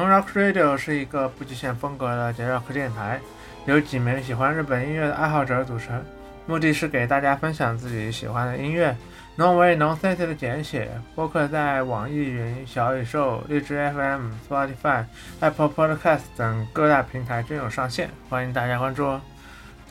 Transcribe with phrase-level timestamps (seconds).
[0.00, 3.20] Non Rock Radio 是一个不局限风格的节 rock 电台，
[3.66, 6.02] 由几名喜欢日本音乐的爱好者组成，
[6.46, 8.96] 目的是给大家分享自己喜欢的音乐。
[9.36, 10.90] Non 为 Non City 的简写。
[11.14, 15.04] 播客在网易云、小宇宙、荔枝 FM、Spotify、
[15.40, 19.20] Apple Podcast 等各大平台均有上线，欢迎大家关注哦。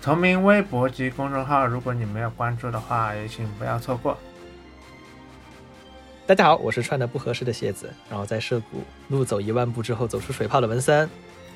[0.02, 4.18] 同名微博及公众号，如果你没有关注的话，也请不要错过。
[6.30, 11.10] 大家好，我是穿的不合适的鞋子，然后在涉谷路走一万步之后走出水泡的文森。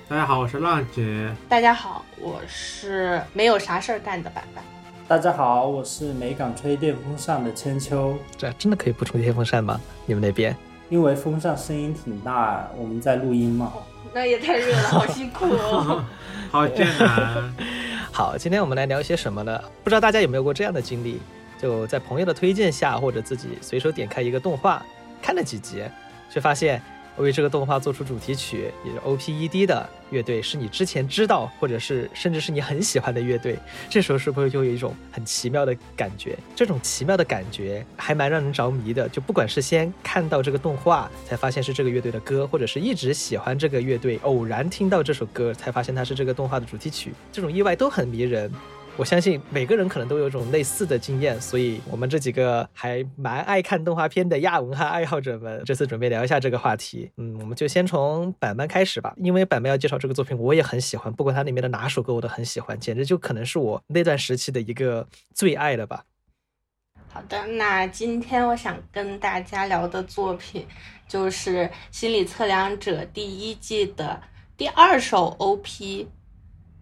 [0.09, 1.31] 大家好，我是浪姐。
[1.47, 4.63] 大家好，我是没有啥事儿干的板板。
[5.07, 8.17] 大家好，我是没敢吹电风扇的千秋。
[8.35, 9.79] 这真的可以不吹电风扇吗？
[10.07, 10.57] 你们那边？
[10.89, 13.71] 因为风扇声音挺大，我们在录音嘛。
[14.11, 16.03] 那也太热了，好辛苦哦。
[16.49, 17.53] 好艰难。
[18.11, 19.63] 好，今天我们来聊一些什么呢？
[19.83, 21.21] 不知道大家有没有过这样的经历？
[21.63, 24.85] 就在朋友的推荐下，或者自己随手点开一个动画，
[25.21, 25.81] 看了几集，
[26.29, 26.81] 却发现
[27.15, 33.57] 为这个动画做出主题曲，也是 O P E D 的乐队，是你之前知道，或者是甚至是你很喜欢的乐队。
[33.89, 36.37] 这时候是不是就有一种很奇妙的感觉？
[36.53, 39.07] 这种奇妙的感觉还蛮让人着迷的。
[39.07, 48.51] 就不管是先看到这个动画才发现是这个乐队的歌，或者是一直喜欢这个乐队，偶然听到这首歌才发现它是这个动画的主题曲，这种意外都很迷人。
[48.95, 57.11] 我相信每个人可能都有种类似的经验，所以我们这几个还蛮爱看动画片的亚文化爱好者们，这次准备聊一下这个话题。
[57.17, 66.05] 嗯，我们就先从板板开始吧，因为板板要介绍这个作品，我也很喜欢，不管它里面的哪首歌我都很喜欢，简直就可能是我那段时期的一个最爱了吧。
[67.07, 70.67] 好的，那今天我想跟大家聊的作品
[71.07, 71.57] 就是
[71.89, 74.21] 《心理测量者》第一季的
[74.55, 76.07] 第二首 OP，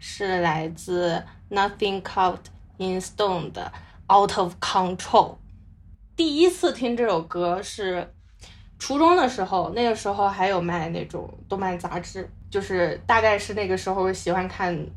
[0.01, 1.23] 是来自。
[1.49, 2.45] Nothing carved
[2.77, 3.71] in stone 的
[4.07, 5.35] Out of Control。
[6.15, 8.13] 第一次听这首歌是
[8.79, 14.87] 初中的时候，那个时候还有卖那种动漫杂志，就是大概是那个时候喜欢看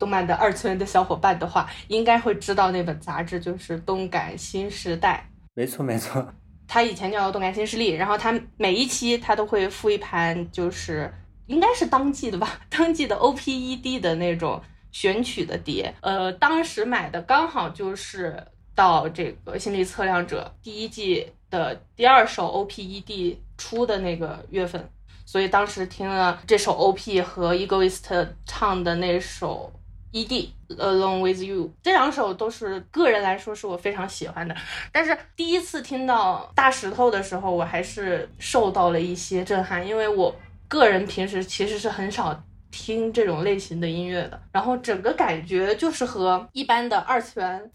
[0.00, 5.24] 动漫的二次元的小伙伴的话，应该会知道那本杂志就是《动感新时代》。
[5.54, 6.34] 没错没错，
[6.66, 11.14] 它以前叫《动感新势力》，然后它每一期它都会附一盘，就是
[11.50, 14.62] 应该是当季的吧， 当季的 OPED 的那种。
[14.92, 18.44] 选取的碟，呃，当时买的刚好就是
[18.74, 24.90] 到这个心理测量者第一季的第二首 OPED 出的那个月份，
[25.24, 29.72] 所以当时听了这首 OP 和 Egoist 唱的那首
[30.12, 34.56] ED Alone with You，这两首都是个人来说是我非常喜欢的。
[34.90, 40.34] 但是第一次听到大石头的时候，我还是受到了一些震撼，因为我
[40.70, 42.42] 个人平时其实是很少。
[42.72, 47.68] 听这种类型的音乐的，然后整个感觉就是和一般的二次元，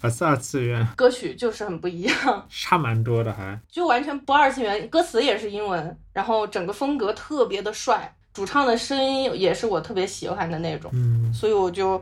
[0.00, 0.86] 不是二次元。
[0.96, 12.00] 歌曲就是很不一样，差蛮多的还，就完全不二次元，歌词也是英文，然后整个风格特别的帅，主唱的声音也是我特别喜欢的那种，嗯，所以我就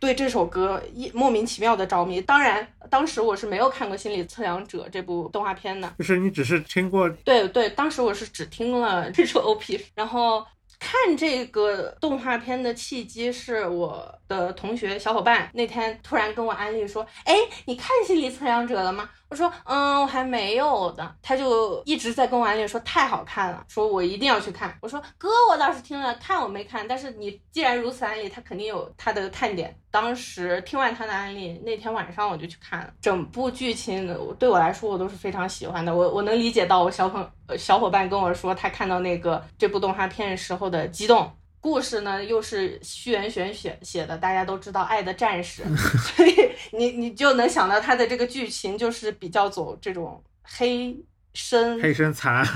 [0.00, 2.20] 对这首歌一莫名其妙的着迷。
[2.20, 10.44] 当然，当时我是没有看过《心理测量者》这部动画片的，就是你只是听过，对对，当时我是只听了这首 OP，然后。
[10.82, 17.36] 看这个动画片的契机是我的同学小伙伴那天突然跟我安利说：“哎，
[17.66, 24.76] 你看心理测量者了吗？”我说：“嗯，我还没有的。”他就一直在跟我安利说太好看了，说我一定要去看。
[24.80, 34.06] 我说：“哥，我倒是听了，看我没看，但是你既然如此安利，他肯定有他的看点。”当时听完他的安利，那天晚上我就去看了整部剧情。
[34.38, 35.94] 对我来说，我都是非常喜欢的。
[35.94, 41.30] 我我能理解到我小朋小伙伴跟我说他看到那个这部动画片时候的激动。
[41.60, 45.62] 故事呢又是虚元玄写写的，大家都知道《爱的战士》，
[46.16, 50.96] 所以你你就能想到他的这个剧情就是比较走这种黑
[51.34, 52.46] 深黑深残。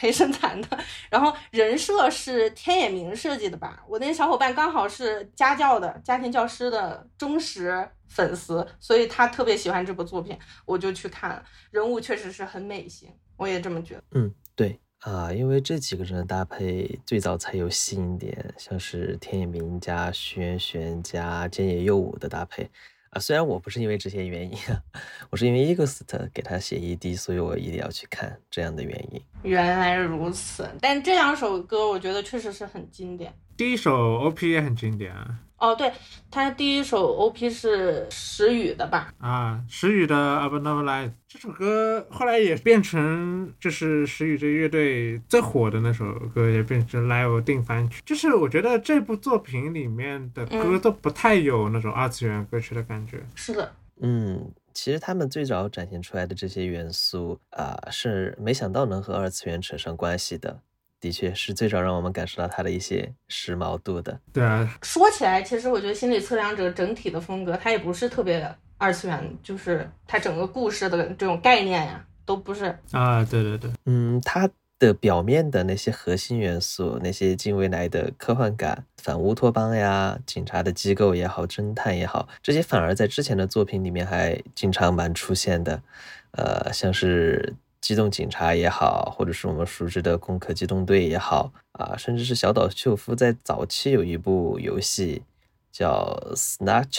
[0.00, 0.78] 黑深残的，
[1.08, 3.80] 然后人设是天野明设计的吧？
[3.86, 11.40] 我那小伙伴刚好是家教的家庭教师的忠实粉丝，所以他特别喜欢这部作品，我就去看了。
[11.70, 14.02] 人物确实是很美型，我也这么觉得。
[14.16, 22.68] 嗯，对啊，因为这几个人的搭配最早才有吸引点，像是天野明加徐元玄加菅野佑武的搭配
[23.10, 23.20] 啊。
[23.20, 24.58] 虽然我不是因为这些原因，
[25.30, 26.00] 我是因为 Egoist
[26.34, 29.22] 给他写 ED，所以我一定要去看这样的原因。
[29.44, 33.32] 原来如此，但这两首歌我觉得确实是很经典。
[33.56, 35.38] 第一首 OP 也很经典啊。
[35.58, 35.90] 哦，对，
[36.30, 39.12] 他第一首 OP 是石宇的吧？
[39.18, 48.02] 啊，石宇的《Abnormal Life》这首歌后来也变成就是石宇这乐队最火的那首歌，也变成 Live 定番曲。
[48.04, 53.24] 就是我觉得这部作品里面的歌都不太有那种二次元歌曲的感觉。
[53.34, 60.60] 是的，嗯，其实他们最早展现出来的这些元素啊，是没想到能和二次元扯上关系的。
[61.06, 64.18] 的确是最早让我们感受到它的一些时髦度的。
[64.32, 72.76] 对啊，说起来，其实我觉得《心理测量者》整体的风格，它也不是特别二次元，就是它整个故事的这种概念呀，都不是。
[72.90, 74.50] 啊，对对对，嗯，它
[74.80, 85.80] 的表面的那些核心元素，那些近未来的科幻感，反乌托邦呀，警察的机构也好，侦探也好，这些反而在之前的作品里面还经常蛮出现的。
[86.32, 87.54] 呃，像是
[87.86, 95.22] 机动警察也好，或者是我们熟知的攻壳机动队也好，啊，甚至是小岛秀夫在早期有一部游戏
[95.70, 96.90] 叫《Snatcher》。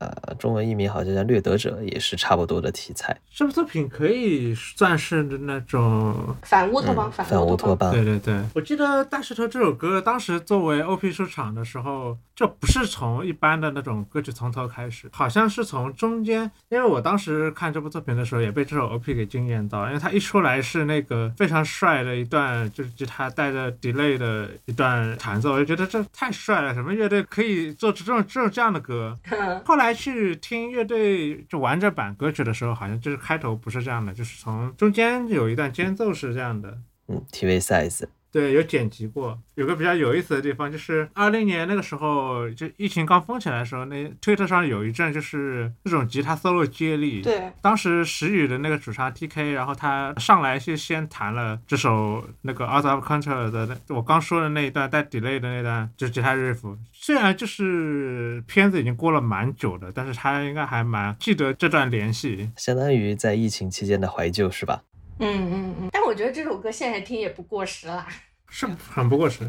[0.00, 3.16] 呃，中文译名好像叫《掠夺者》，也是差不多的题材。
[3.30, 7.92] 这部作品可以算是那种反乌托邦，嗯反乌托邦。
[7.92, 16.50] 对对对，我记得《大石头》这首歌当时作为 OP 出场的时候，这不是从一般的那种歌曲从头开始，好像是从中间。
[16.70, 29.18] 因为我当时看这部作品的时候，也被这首 OP 给惊艳到，因为它一出来是那个非常帅的一段，就是吉他带着 delay 的一段弹奏，我就觉得这太帅了，什么乐队可以做出这种这种这样的歌？
[29.66, 36.78] 后来去听乐队就完整版歌曲的时候，好像就是开头不是这样的，就是从中间有一段间奏是这样的。
[37.08, 38.04] 嗯，TV size。
[38.32, 39.38] 对，有剪辑过。
[39.56, 47.20] 有个比较有意思的地方，就是二零年那个时候，就疫情刚封起来的时候，那推特上有一阵就是这种吉他 solo 接力。
[47.20, 56.76] 对，当时石宇的那个主唱 TK，然后他上来是先弹了这首那个 Out of Control 的，我刚说的那一段带 delay 的那段，就是吉他 riff。
[56.92, 64.82] 虽然就是片子已经过了蛮久的，但是他应该还蛮记得这段联系，相当于在疫情期间的怀旧是吧？
[65.20, 68.06] 嗯嗯嗯，但我觉得这首歌现在听也不过时啦，
[68.48, 69.48] 是很不过时。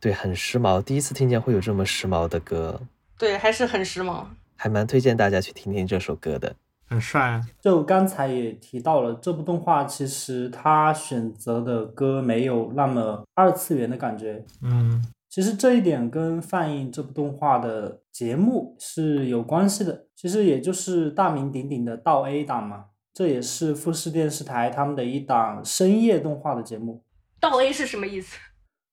[0.00, 2.80] 对，很时髦，第一次听见会有这么时髦的歌。
[3.18, 4.24] 对，还是很时髦，
[4.56, 6.56] 还蛮推荐大家去听听这首歌的，
[6.88, 7.46] 很帅啊。
[7.60, 14.42] 就刚才也提到了，这部动画其实它选择的歌没有那么二次元的感觉。
[14.62, 22.86] 嗯，其实这一点跟放映这部动画的节目是有关系的，其实也就是大名鼎鼎的道 A 档嘛。
[23.14, 27.02] 这也是富士电视台他们的一档深夜动画的节目。
[27.38, 28.38] 倒 A 是什么意思？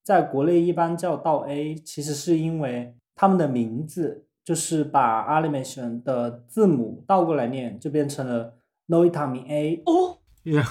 [0.04, 8.58] 在国内一般叫倒 A，其实是因为他们的名字就是把 animation 的字母倒过来念，就变成了
[8.88, 9.84] Noitami A。
[9.86, 10.68] 哦，呀，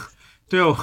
[0.48, 0.76] 对哦，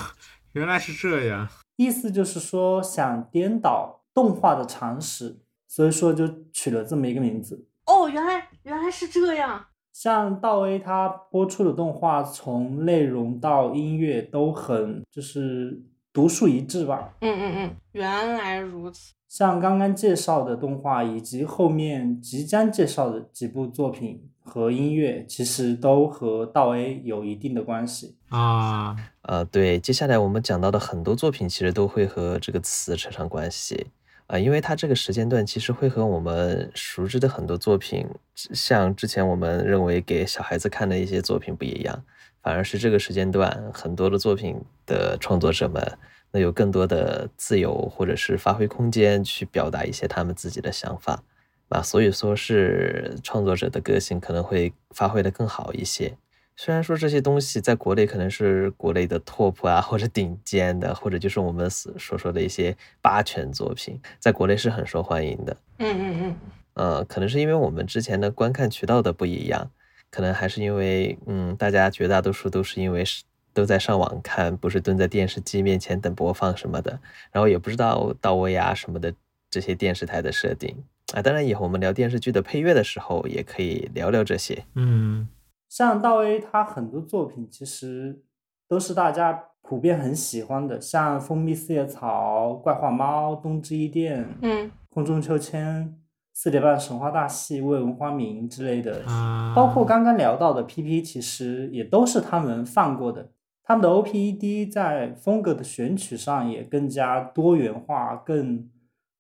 [0.54, 1.50] 原来是这样。
[1.76, 5.38] 意思就是说想颠倒动画的常识，
[5.68, 7.68] 所以说就取了这么一个名字。
[7.86, 9.68] 哦，原来原来是这样。
[9.96, 15.82] 像道 A 它播出的动画，从内容到音乐都很就是
[16.12, 17.14] 独树一帜吧。
[17.22, 19.14] 嗯嗯嗯，原来如此。
[19.30, 28.98] 像刚刚介绍的动画，以及后面即将介绍的几部作品和音乐，其实都和道 A 有一定的关系啊。
[29.22, 33.88] 呃，对，接下来我们讲到的很多作品，其实都会和这个词扯上关系。
[34.28, 42.04] 啊，因为它这个时间段其实会和我们熟知的很多作品，像之前我们认为给小孩子看的一些作品不一样，
[42.42, 45.98] 反而是这个时间段很多的作品的创作者们，
[46.32, 51.22] 那有更多的自由或者是发挥空间去表达一些他们自己的想法，
[51.70, 56.18] 啊，所以说是创作者的个性可能会发挥的更好一些。
[56.58, 65.58] 虽然说这些东西在国内可能是国内的 top 啊，或者顶尖的，或者就是我们所所说的一些霸权作品，在国内是很受欢迎的。
[65.80, 66.36] 嗯嗯嗯。
[66.76, 69.70] 呃，可能是因为我们之前的观看渠道的不一样，
[70.10, 77.00] 可能还是因为，嗯，大家绝大多数都是因为是都在上网看，不是蹲在电视机面前等播放什么的，
[77.32, 79.14] 然后也不知道到位啊什么的
[79.50, 80.74] 这些电视台的设定
[81.14, 81.22] 啊。
[81.22, 84.64] 当然，以后我们聊电视剧的配乐的时候，也可以聊聊这些。
[84.76, 85.28] 嗯。
[85.76, 88.22] 像道 A，他很多作品其实
[88.66, 95.84] 都是大家普遍很喜欢的，像《蜂蜜四叶草》《怪画猫》《冬之伊甸》嗯，《空中秋千》
[96.32, 103.32] 《四点半神话大戏》《未闻花名》之类的，啊，包括刚刚聊到的 PP，其实也都是他们放过的。
[103.62, 108.70] 他们的 OPED 在风格的选取上也更加多元化，更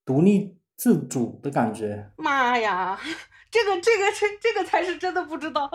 [0.05, 2.11] 独立自主的感觉。
[2.15, 2.97] 妈呀，
[3.51, 5.69] 这个这个这这个才是真的不知道。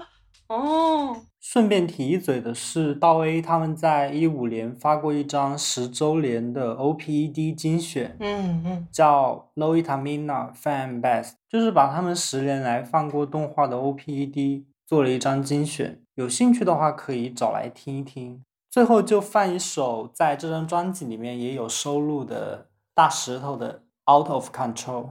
[0.51, 18.45] 哦，顺便提一嘴的是，道 A 他们在一五年发过一张十周年的 OPED 精选，嗯嗯，叫 Loitamina Fan Best，就是把他们十年来放过动画的 OPED 做了一张精选，有兴趣的话可以找来听一听。
[18.69, 25.11] 最后就放一首在这张专辑里面也有收录的大石头的 Out of Control。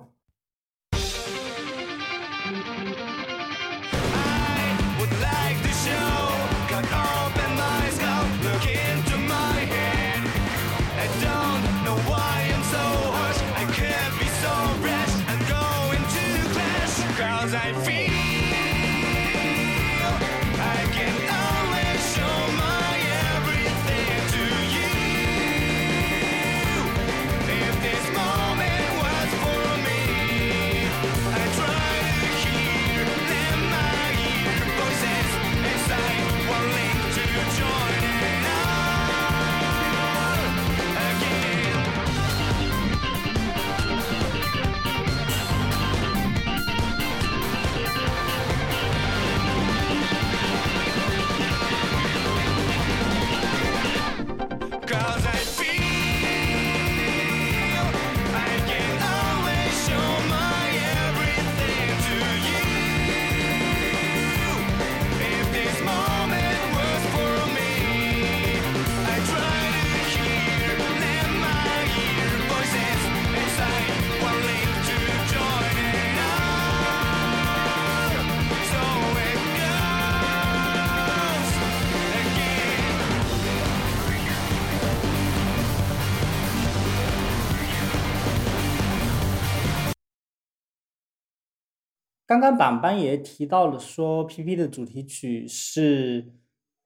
[92.30, 96.28] 刚刚板板也提到了，说 PP 的主题曲是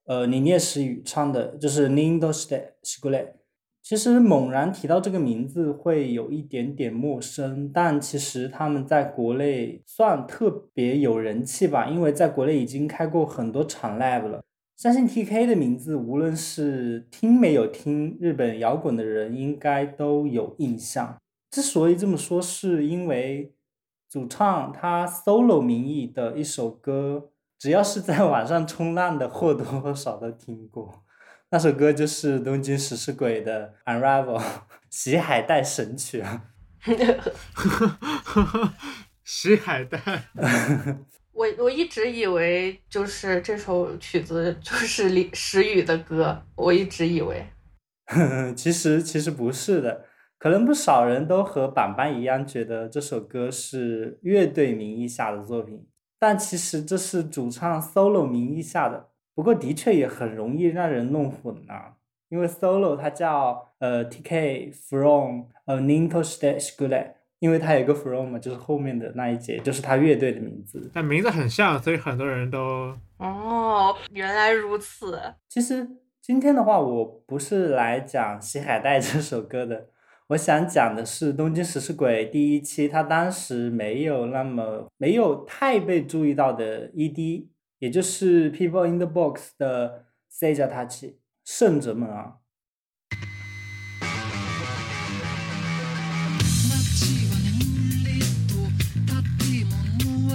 [0.06, 3.26] 呃李烈石宇唱的，就是 Nindo Ste s h u l e
[3.82, 14.42] 其实猛然提到这个名字会有一点点陌生，但其实他们在国内算特别有人气吧，因为在国内已经开过很多场 live 了。
[14.78, 21.18] 相信 TK 的名字，无论是听没有听日本摇滚的人，应该都有印象。
[21.50, 23.52] 之所以这么说，是因为
[24.14, 31.02] 主唱他 solo 名义的一首歌，只要是在网上冲浪的，或多或少都听过。
[31.50, 34.38] 那首歌就是东京食尸鬼的《Unravel》，
[34.88, 36.44] 洗海带神曲啊！
[39.24, 39.98] 洗海带。
[41.34, 47.44] 我我一直以为就是这首曲子就是李石宇的歌，我一直以为。
[48.54, 50.04] 其实其实不是的，
[50.44, 55.86] 可能不少人都和板板一样觉得这首歌是乐队名义下的作品，
[56.18, 59.08] 但其实这是主唱 solo 名义下的。
[59.34, 61.94] 不过的确也很容易让人弄混啊，
[62.28, 67.12] 因为 solo 它叫呃 TK from a Ninto Stage School。
[67.38, 70.90] 因为它有一个 from 嘛，就是后面的那一节，就是他乐队的名字。
[70.92, 75.18] 但名字很像，所以很多人都哦，原来如此。
[75.48, 75.88] 其实
[76.20, 79.88] 今天的话，我不是来讲《洗海带》这首歌的，
[80.33, 87.47] 我想讲的是《东京食尸鬼》第一期，他当时没有那么没有太被注意到的 ED，
[87.79, 92.35] 也就是 People in the Box 的 Seja Tachi 圣者们啊。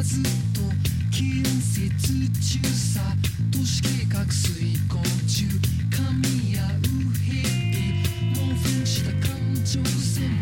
[0.05, 0.61] ずっと
[1.11, 3.01] 建設中さ
[3.51, 4.68] 都市計画遂
[9.72, 10.39] Choosing.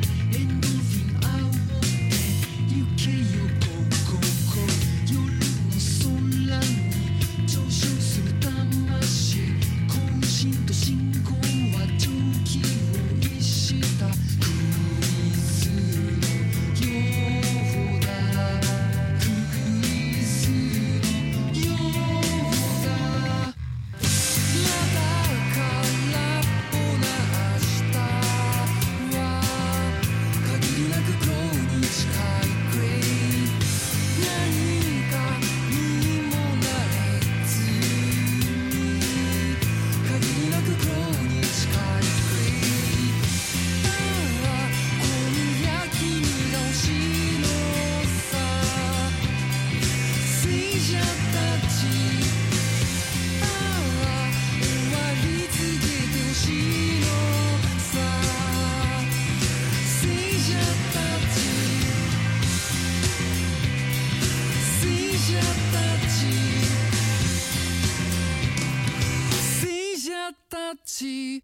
[70.88, 71.44] たち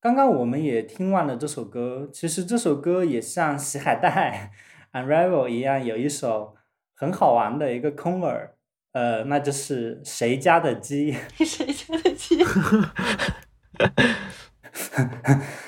[0.00, 4.50] 刚刚我们也听完了这首歌，其实这首歌也像洗海带
[4.92, 6.56] Unravel 一样，有一首
[6.94, 8.56] 很好玩的一个空耳，
[8.92, 11.12] 呃，那就是谁家的鸡。
[11.44, 12.38] 谁家的鸡？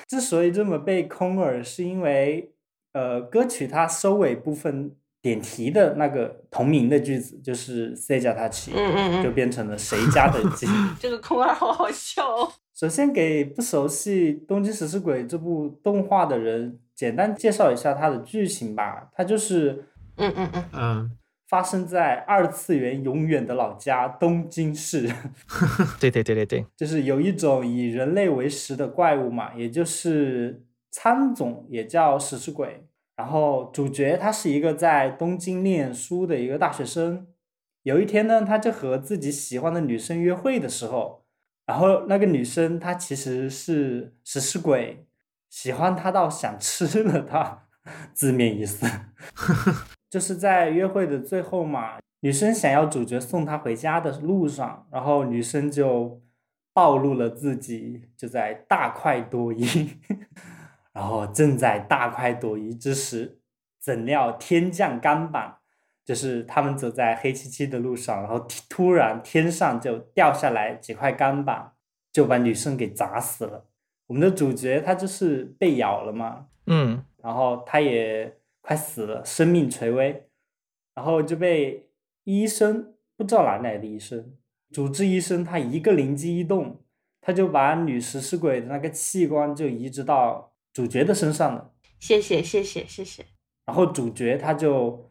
[0.09, 2.55] 之所以这么被空耳，是因为
[2.93, 10.67] 呃，歌曲它收尾部分点题的那个同名的句子，就是谁家他起，嗯嗯嗯，就变成了谁家的鸡。
[11.01, 12.53] 这个空二好好笑哦。
[12.75, 19.09] 首先给不熟悉《东京食尸鬼》这部动画的人简单介绍一下它的剧情吧。
[19.15, 19.87] 它就是
[20.19, 21.11] 嗯嗯嗯，嗯，
[21.49, 25.11] 发生在二次元永远的老家东京市，
[25.99, 32.85] 对对对对对，就是有一种以人类为食的怪物嘛，也就是苍总，也叫食尸鬼。
[33.17, 37.27] 然后主角他是一个在东京念书的一个大学生。
[37.83, 41.25] 有一天呢，他就和自己喜欢的女生约会的时候，
[41.67, 45.07] 然后那个女生她其实是食尸鬼，
[45.51, 47.67] 喜欢他到想吃了他，
[48.13, 48.87] 字面意思。
[50.09, 56.23] 就是在约会的最后嘛，女生想要主角送她回家的路上，然后女生就
[56.73, 59.91] 暴露了自己，就在大快朵颐。
[60.95, 63.41] 然后正在大快朵颐之时，
[63.81, 65.59] 怎料天降钢板，
[66.05, 71.73] 就是他们走在黑漆漆的路上，然后突然天上就掉下来几块钢板，
[72.13, 73.67] 就把女生给砸死了。
[74.07, 80.29] 我们的主角他就是被咬了嘛，嗯，然后他也快死了，生命垂危，
[80.95, 81.89] 然后就被
[82.23, 84.35] 医生不知道哪来的医生，
[84.71, 86.83] 主治医生他一个灵机一动，
[87.21, 91.71] 他就把女食尸鬼的那个器官就移植到主角的身上了。
[91.99, 93.25] 谢谢谢谢谢谢。
[93.65, 95.11] 然后主角他就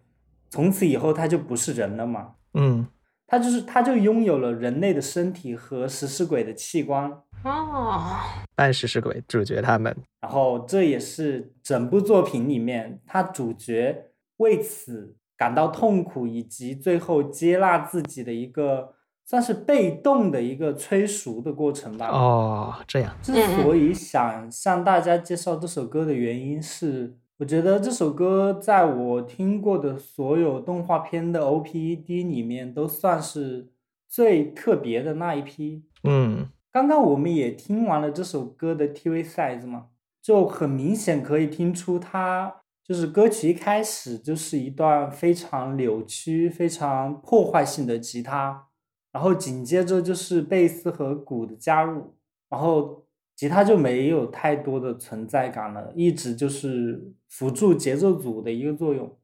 [0.51, 2.85] 从此以后他就不是人了嘛，嗯，
[3.25, 7.11] 他就是他就拥有了人类的身体和食尸鬼的器官，
[7.43, 8.19] 哦，
[8.53, 18.93] 半食尸鬼主角他们，然后这也是整部作品里面他主角为此感到痛苦，以及最后接纳自己的一个
[19.33, 22.07] 算是被动的一个催熟的过程吧。
[22.09, 33.69] 哦，这样，之所以想向大家介绍这首歌的原因是，我觉得这首歌在我听过的所有动画片的 OPED 里面都算是
[34.07, 35.83] 最特别的那一批。
[36.03, 39.85] 嗯，刚刚我们也听完了这首歌的 TV size 嘛，
[40.21, 48.67] 就很明显可以听出它就是歌曲一开始就是一段非常扭曲、非常破坏性的吉他，
[49.13, 52.15] 然后紧接着就是贝斯和鼓的加入，
[52.49, 59.15] 然后吉他就没有太多的存在感了，一直就是辅助节奏组的一个作用。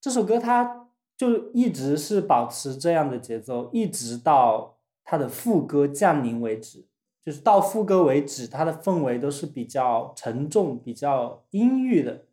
[0.00, 6.84] 这首歌它就一直是保持这样的节奏，一直到它的副歌降临为止。
[7.24, 12.26] 就是到副歌为止，它的氛围都是比较沉重、比较阴郁的。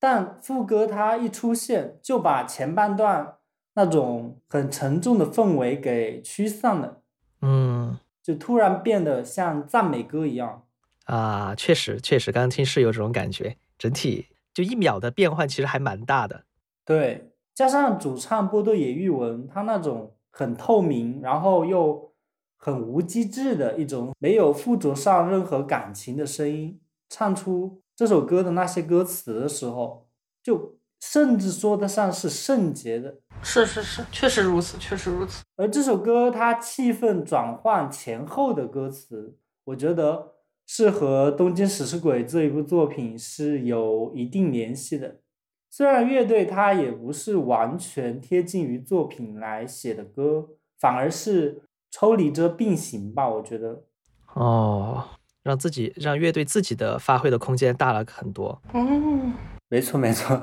[0.00, 3.36] 但副歌它一出现，就把前半段
[3.74, 7.02] 那种很沉重的氛围给驱散了，
[7.42, 10.64] 嗯，就突然变得像赞美歌一样。
[11.06, 16.44] 啊，确实确实，刚刚听是有这种感觉，整体就一秒的变换其实还蛮大的。
[16.84, 22.12] 对，加上主唱波多野裕文，他那种很透明，然后又
[22.56, 30.06] 很无机制的一种没有附着上任何感情的声音，唱出这首歌的那些歌词的时候，
[30.42, 30.73] 就
[31.12, 33.14] 甚至说得上是圣洁的。
[33.42, 35.44] 是是是，确实如此，确实如此。
[35.54, 40.32] 而这首歌它气氛转换前后的歌词，我觉得
[40.66, 45.16] 是和《东京食尸鬼》这一部作品是有一定联系的。
[45.68, 50.48] 虽然乐队它也不是完全贴近于作品来写的歌，
[50.80, 53.28] 反而是抽离着并行吧。
[53.28, 53.84] 我觉得，
[54.32, 55.04] 哦，
[55.42, 58.58] 让自己让乐队自己的发挥的空间大了很多。
[58.72, 59.34] 嗯，
[59.68, 60.40] 没错没错。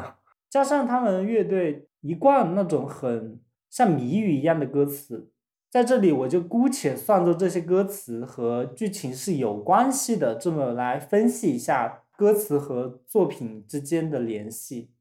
[0.51, 5.31] 加上他们乐队一贯那种很像谜语一样的歌词，
[5.69, 14.91] 在这里我就姑且算作这些歌词和剧情是有关系的，这么来分析一下歌词和作品之间的联系。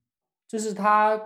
[0.47, 1.21] 就是他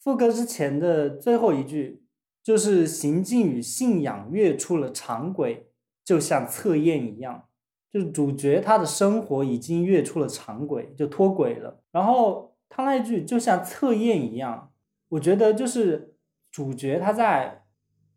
[0.00, 2.02] 副歌之前的最后一句，
[2.42, 5.70] 就是行径与信仰越出了常轨，
[6.04, 7.44] 就像测验一样。
[7.92, 11.80] 就是主角他的生活已经越出了常轨，就脱轨了。
[11.92, 14.72] 然后他那一句就像测验一样，
[15.08, 16.14] 我觉得就是
[16.50, 17.64] 主角他在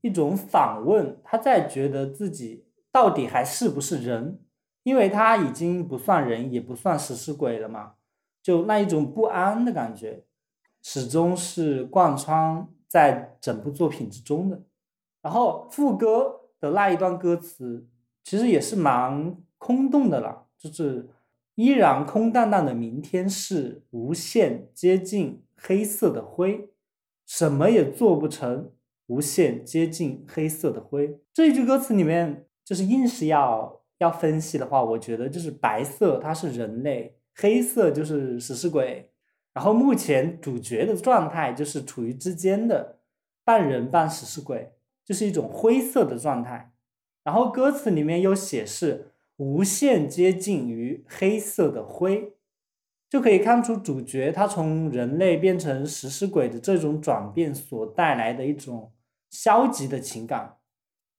[0.01, 4.39] 一种反问，他在觉得自己到底还是不是人，
[4.83, 7.93] 因为他已经不算人，也不算食尸鬼了嘛，
[8.41, 10.25] 就那一种不安的感觉。
[10.83, 14.63] 始终是贯穿在整部作品之中的。
[15.21, 17.87] 然后副歌的那一段歌词，
[18.23, 21.07] 其实也是蛮空洞的了，就是
[21.61, 26.71] 依然空荡荡的明天是无限接近黑色的灰，
[27.27, 28.71] 什么也做不成，
[29.05, 31.19] 无限接近黑色的灰。
[31.31, 39.11] 这一句歌词里面，就是硬是要要分析的话，我觉得就是白色它是人类，黑色就是食尸鬼。
[39.53, 42.97] 然后目前主角的状态就是处于之间的
[43.43, 44.71] 半人半食尸鬼，
[45.05, 46.73] 就是一种灰色的状态。
[47.23, 49.10] 然后歌词里面又写是
[49.41, 52.35] 无限接近于黑色的灰，
[53.09, 58.93] 就可以看出主角他从人类变成食尸鬼的这种转变所带来的一种
[59.31, 60.57] 消极的情感。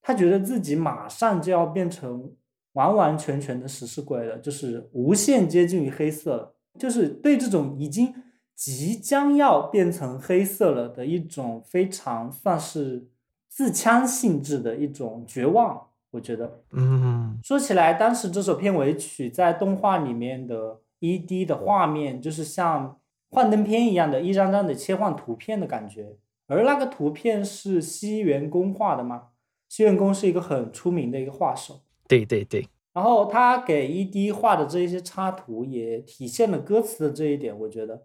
[0.01, 2.31] 他觉得自己马上就要变成
[2.71, 6.55] 完完全全的食尸鬼了，就是无限接近于黑色了。
[6.79, 8.15] 就是对这种已经
[8.55, 13.09] 即将要变成黑色了的一种非常算是
[13.49, 16.61] 自戕性质的一种绝望，我觉得。
[16.71, 22.99] 嗯，说起来，当时这首片尾曲在动画里面的 ED 的画面，就是像
[23.29, 29.29] 幻灯片一样的一张张的切换图片的感觉，而那个图片是西园公画的吗？
[29.67, 31.81] 西园公是一个很出名的一个画手。
[32.07, 38.03] 对对对，然后他给 ED 画的这一些插图也体现了歌词的这一点，我觉得，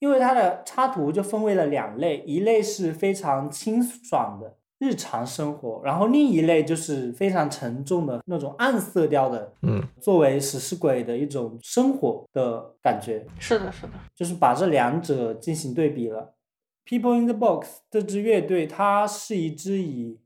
[0.00, 16.34] 因为他的插图就分为了两类，一类是非常清爽的日常生活，然后另一类就是非常沉重的那种暗色调的，嗯，作为食尸鬼的一种生活的感觉，是的，是的，就是把这两者进行对比了。
[16.86, 20.20] People in the Box 这支乐队，它是一支以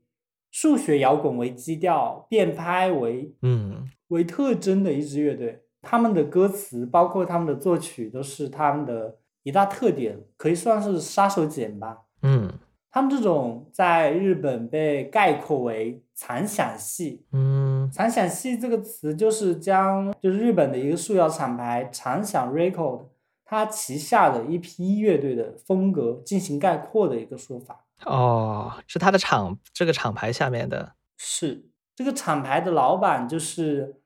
[0.51, 11.99] 数学摇滚为基调、变拍为嗯为特征的一支乐队，他们的歌词包括他们的作曲都是他们的一大特点，可以算是杀手锏吧。
[12.23, 12.51] 嗯
[12.91, 23.05] 他们这种在日本被概括为残响系，嗯残响系这个词就是将就是日本的一个素摇厂牌长响 Record
[23.45, 27.85] 它旗下的一批乐队的风格进行概括的一个说法。
[28.05, 34.01] 哦，是它的厂这个厂牌下面的是这个厂牌的老板就是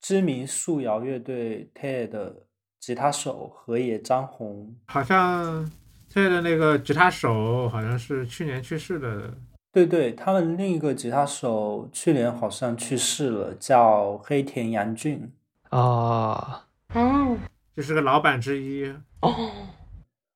[0.00, 2.42] 知名素摇乐队 TED 的
[2.78, 4.76] 吉他手河野张宏。
[4.86, 5.70] 好像
[6.12, 9.34] 他的那个吉他手好像是去年去世的，
[9.72, 15.30] 对对，他们另一个吉他手去年好像去世了，叫黑田洋俊。
[15.70, 17.38] 啊，嗯，
[17.76, 18.90] 就是个老板之一。
[19.20, 19.34] 哦，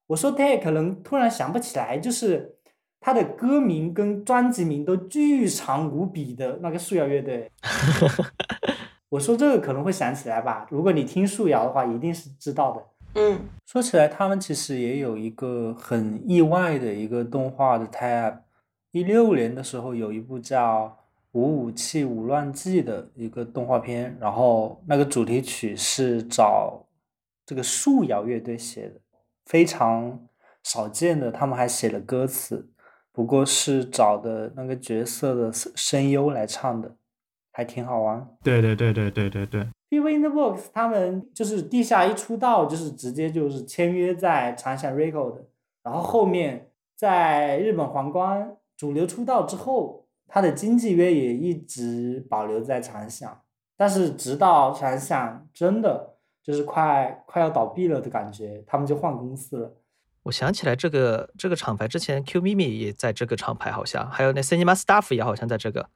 [0.08, 2.56] 我说 Tay 可能突然想不起来，就是
[3.00, 7.50] 他的歌名跟专辑名都巨长无比的那个素摇乐队。
[9.08, 12.82] 我说这个可能会想起来吧，如果你听素摇的话，一定是知道的。
[13.14, 18.38] 嗯，说起来，他们其实也有一个很意外的一个动画的 tab。
[18.90, 20.86] 一六年的时候，有一部叫
[21.32, 26.86] 《五武器五乱纪》的一个动画片，然后那个主题曲是找
[27.44, 29.00] 这个树摇乐队写的，
[29.46, 30.18] 非常
[30.62, 32.70] 少见的，他们还写了歌词，
[33.12, 36.96] 不过是找的那个角色的声声优来唱的，
[37.52, 38.26] 还挺好玩。
[38.42, 39.68] 对对对对对对对，
[40.00, 45.42] Bee in the Box 他们就是地下一出道就是直接就是签约在长响 Record，
[45.82, 53.42] 然后后面在日本皇冠主流出道之后，他的经纪约也一直保留在长响，
[53.76, 59.76] 但是直到长响真的就是快快要倒闭了的感觉，他们就换公司了。
[60.22, 65.90] 我想起来这个这个厂牌之前 Q Mimi 也在这个厂牌，好像还有那 Cinema Staff 也好像在这个。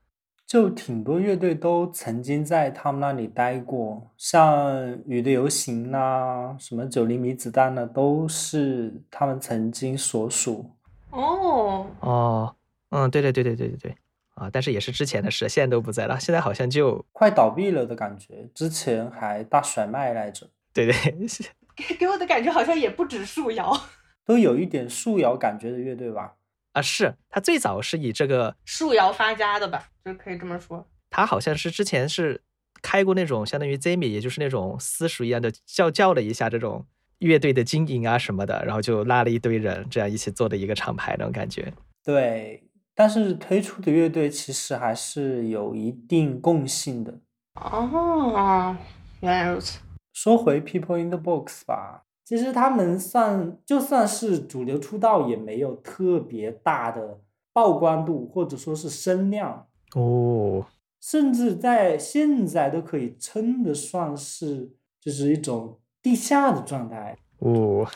[0.46, 10.70] 就挺多乐队都曾经在他们那里待过，像雨的游行呐、什么九厘米子弹呢，都是他们曾经所属。
[11.10, 12.54] 哦，哦，
[12.90, 13.96] 嗯，对对对对对对对，
[14.34, 20.94] 啊，但是也是之前的事，现在都不在了，现在好像就快倒闭了的感觉，之前还大甩卖来着，对对，
[21.74, 23.76] 给给我的感觉好像也不止树摇，
[24.24, 26.34] 都有一点树摇感觉的乐队吧。
[26.76, 30.86] 啊，是他最早是以这个，树摇发家的吧，就可以这么说。
[31.08, 32.42] 他好像是之前是
[32.82, 36.84] 开过那种相当于 Zimi，也就是那种私塾一样的叫叫了一下这种
[37.20, 41.72] 乐队的经营啊什么的，然后就拉了一堆人，这样一起做的一个厂牌那种感觉。
[42.04, 42.62] 对，
[42.94, 47.18] 但是推出的乐队其实还是有一定共性的。
[47.54, 48.76] 哦，
[49.20, 49.80] 原来如此。
[50.12, 57.20] 说回 People in the Box 吧，其实他们算就算是主流出道，也没有特别大的
[57.52, 60.66] 曝光度或者说是声量，哦，
[61.00, 67.16] 甚至在现在都可以称得上是就是一种地下的状态。
[67.38, 67.86] 哦，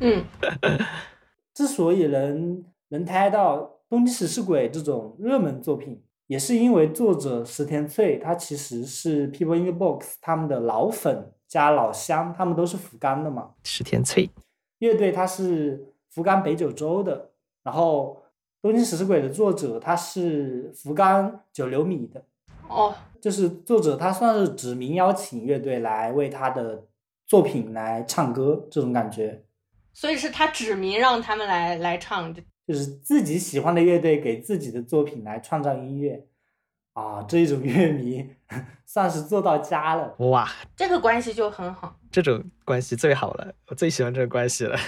[0.00, 0.24] 嗯，
[1.52, 3.58] 之所以能能拍到
[3.90, 13.50] 《东京食尸鬼》这种热门作品，也是因为作者石田翠，他其实是 People in the Box 他们的老粉加老乡，他们都是福冈的嘛。
[13.62, 14.30] 石田翠，
[14.78, 18.22] 乐队他是福冈北九州的，然后
[18.62, 22.24] 《东京食尸鬼》的作者他是福冈九流米的，
[22.70, 26.86] 哦，就是作者他算是指名邀请乐队来为他的
[27.26, 29.44] 作品来唱歌，这种感觉。
[29.92, 32.34] 所以是他指名让他们来来唱。
[32.66, 36.26] 就是自己喜欢的乐队给自己的作品来创造音乐，
[36.94, 38.28] 啊，这种乐迷
[38.84, 40.14] 算是做到家了。
[40.18, 41.98] 哇，这个关系就很好。
[42.10, 44.78] 这种关系最好了，我最喜欢这个关系了。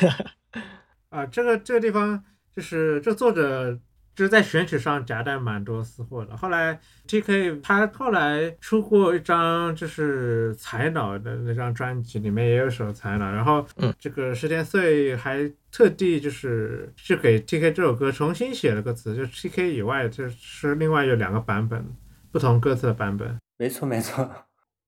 [1.09, 2.23] 啊，这个这个地方
[2.55, 3.79] 就是这作者
[4.15, 6.37] 就是在选曲上夹带蛮多私货的。
[6.37, 13.31] 后来 T.K 他后来出过一张就是才脑的那张专辑，里面也有首才脑。
[13.31, 21.85] 然后，嗯，这个石田穗还特地就是去给 T.K 这首歌重新写了个词，就 T.K 以外就是另外有两个版本，
[22.31, 23.37] 不同歌词的版本。
[23.57, 24.25] 没错没错，《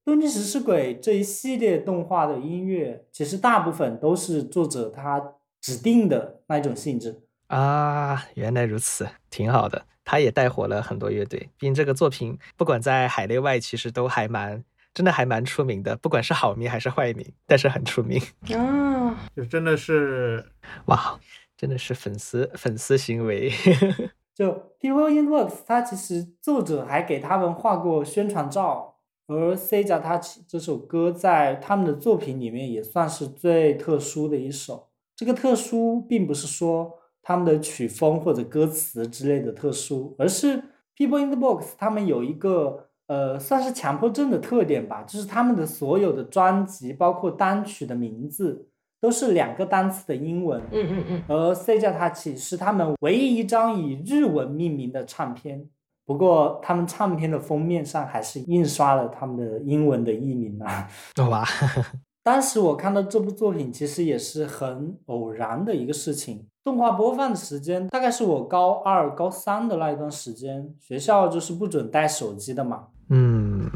[0.05, 5.21] 东京食尸鬼》这一系列动画的音乐，其实大部分都是作者他
[5.61, 7.23] 指定的那一种性质。
[7.49, 9.87] 啊，原来如此，挺好的。
[10.05, 14.63] 他也带火了很多乐队，毕竟这个作品不管在海内外，其实都还蛮，
[14.95, 18.23] 真的还蛮出名的，不管是好名还是坏名，但是很出名。
[18.57, 20.45] 啊， 就真的是
[20.87, 21.19] 哇，
[21.57, 23.51] 真的是粉丝粉丝行为。
[24.33, 34.91] 就 People in Works，他其实作者还给他们画过宣传照，而 C 加他这首歌在他们的作品里面也算是最特殊的一首。
[35.17, 40.63] 这个特殊并不是说他们的曲风或者歌词之类的特殊，而是
[40.97, 48.69] People in the Box 他们有一个呃算是强迫症的特点吧，就是他们的所有的专辑包括单曲的名字
[49.01, 55.69] 都是两个单词的英文，嗯嗯嗯，而 C 加塔奇是他们唯一一张以日文命名的唱片。
[56.05, 60.89] 不过，他们唱片的封面上还是印刷了他们的英文的译名啊。
[61.29, 61.45] 哇，
[62.23, 66.47] 当时我看到这部作品，其实也是很偶然的一个事情。
[66.67, 72.89] 动画播放的时间大概是我高二、高三的那一段时间，学校就是不准带手机的嘛。
[73.09, 73.71] 嗯，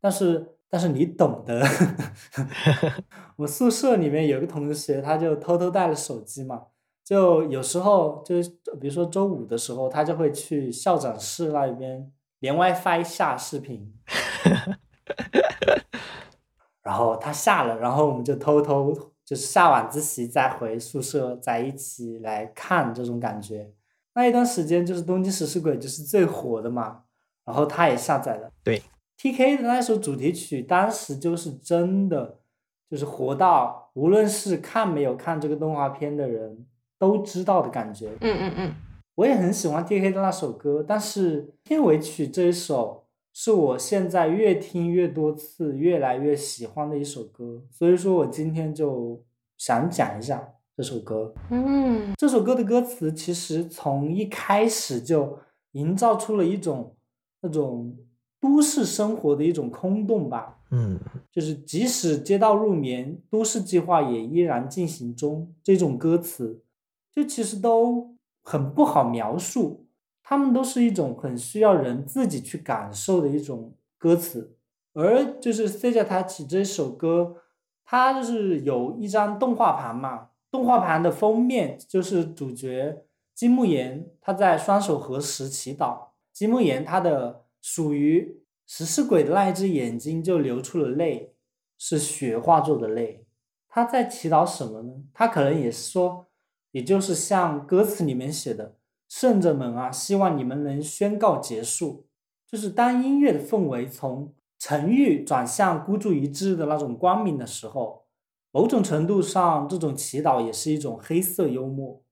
[0.00, 1.64] 但是，但是你懂的。
[3.38, 6.60] 我宿舍里面有个同学，他就偷偷带了手机嘛。
[7.04, 8.34] 就有时候，就
[8.80, 13.94] 比如说周五的时候，他就会去校长室那边连 WiFi 下视频，
[16.82, 18.92] 然后他下了，然后我们就偷偷
[19.24, 23.72] 就是下晚自习再回宿舍，再一起来看这种感觉。
[24.14, 27.02] 那一段时间就是《东京食尸鬼》就是最火的嘛，
[27.44, 28.50] 然后他也下载了。
[28.62, 28.82] 对
[29.16, 32.38] ，T.K 的那首主题曲，当时就是真的
[32.90, 36.66] 就是火到，无论是看没有看这个动画片的人。
[36.96, 38.74] 都知道的感觉，嗯嗯嗯，
[39.16, 43.03] 我也很喜欢 T.K 的那首歌，但是片尾曲这一首
[43.36, 49.20] 是我现在越听越多次，越来越喜欢的一首歌，所以说我今天就
[49.58, 51.34] 想讲一下这首歌。
[51.50, 55.36] 嗯，这首歌的歌词其实从一开始就
[55.72, 56.94] 营造出了一种
[57.42, 57.96] 那种
[58.40, 60.60] 都市生活的一种空洞吧。
[60.70, 61.00] 嗯，
[61.32, 66.62] 就是即使街道入眠，都市计划也依然进行中，这种歌词。
[67.12, 69.83] 就其实都很不好描述，
[70.26, 74.56] 他们都是一种很需要人自己去感受的一种歌词，
[74.94, 77.36] 而就是《C 加塔起》这首歌，
[77.84, 91.34] 它就是有一张动画盘嘛，动画盘的封面就是主角金木研他在双手合十祈祷，金木研他的属于食尸鬼的那一只眼睛就流出了泪，
[91.76, 93.26] 是血化作的泪，
[93.68, 94.92] 他在祈祷什么呢？
[95.12, 96.26] 他可能也是说。
[96.70, 98.74] 也就是像歌词里面写的，
[99.16, 102.08] 圣者们啊，希望你们能宣告结束。
[102.50, 108.06] 就是当音乐的氛围从沉郁转向孤注一掷的那种光明的时候，
[108.50, 112.02] 某种程度上，这种祈祷也是一种黑色幽默，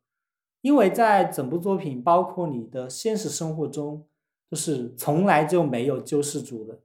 [0.61, 4.07] 因为在整部作品，包括你的现实生活中，
[4.49, 6.83] 就是从来就没有救世主的。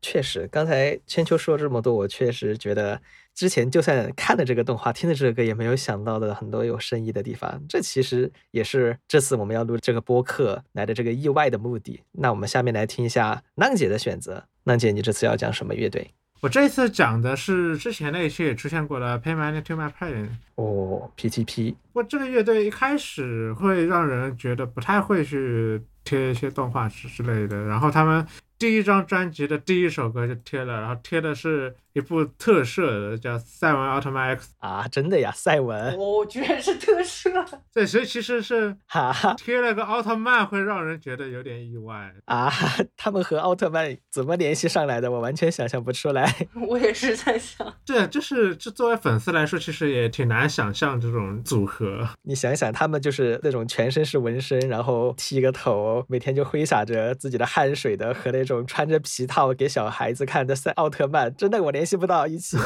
[0.00, 3.02] 确实，刚才千秋说了这么多，我确实觉得
[3.34, 7.62] 之前就算看了这个动画，听了这个歌，也没有想到的很多有深意的地方。
[7.68, 12.02] 这其实也是这次我们要录这个播客来的这个意外的目的。
[12.12, 14.44] 那我们下面来听一下浪姐的选择。
[14.64, 16.10] 浪姐，你这次要讲什么乐队？
[16.40, 20.28] 我这次讲的是之前那一期也出现过的 Pay Money to My Pain。
[20.56, 21.72] 哦，PTP。
[21.92, 28.26] 不过这个乐队一开始会让人觉得不太会去贴一些动画之之类的，然后他们。
[28.58, 37.30] 第一张专辑的第一首歌就贴了，然后贴的是一部特摄的，叫《赛文奥特曼 X》啊，真的呀，赛文，哦，居然是特摄，
[37.74, 42.50] 对，所以其实是哈贴了个奥特曼，会让人觉得有点意外啊。
[42.96, 45.10] 他们和奥特曼怎么联系上来的？
[45.10, 46.34] 我完全想象不出来。
[46.66, 52.08] 我也是在想，对，就是这作为粉丝来说，其实也挺难想象这种组合。
[52.22, 58.52] 你想想，他们就是那种全身是纹身，然后剃个头，每天就挥洒着自己的汗水的，和那种。
[58.64, 62.56] 穿着皮套给小孩子看的赛奥特曼，真的我联系不到一起，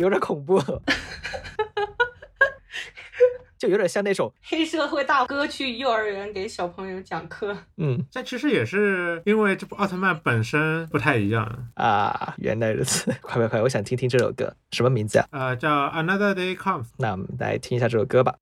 [0.00, 0.58] 有点恐怖，
[3.56, 7.56] 就有点像那种黑社会大哥去幼儿园给小朋友讲课。
[7.76, 12.34] 嗯，这其实也是因为这部奥特曼本身不太一样啊。
[12.38, 15.28] 原来如此，快快快，我想听听这首歌，什么名字啊？
[15.30, 16.86] 呃，叫 Another Day Comes。
[16.98, 18.34] 那我们来听一下这首歌吧。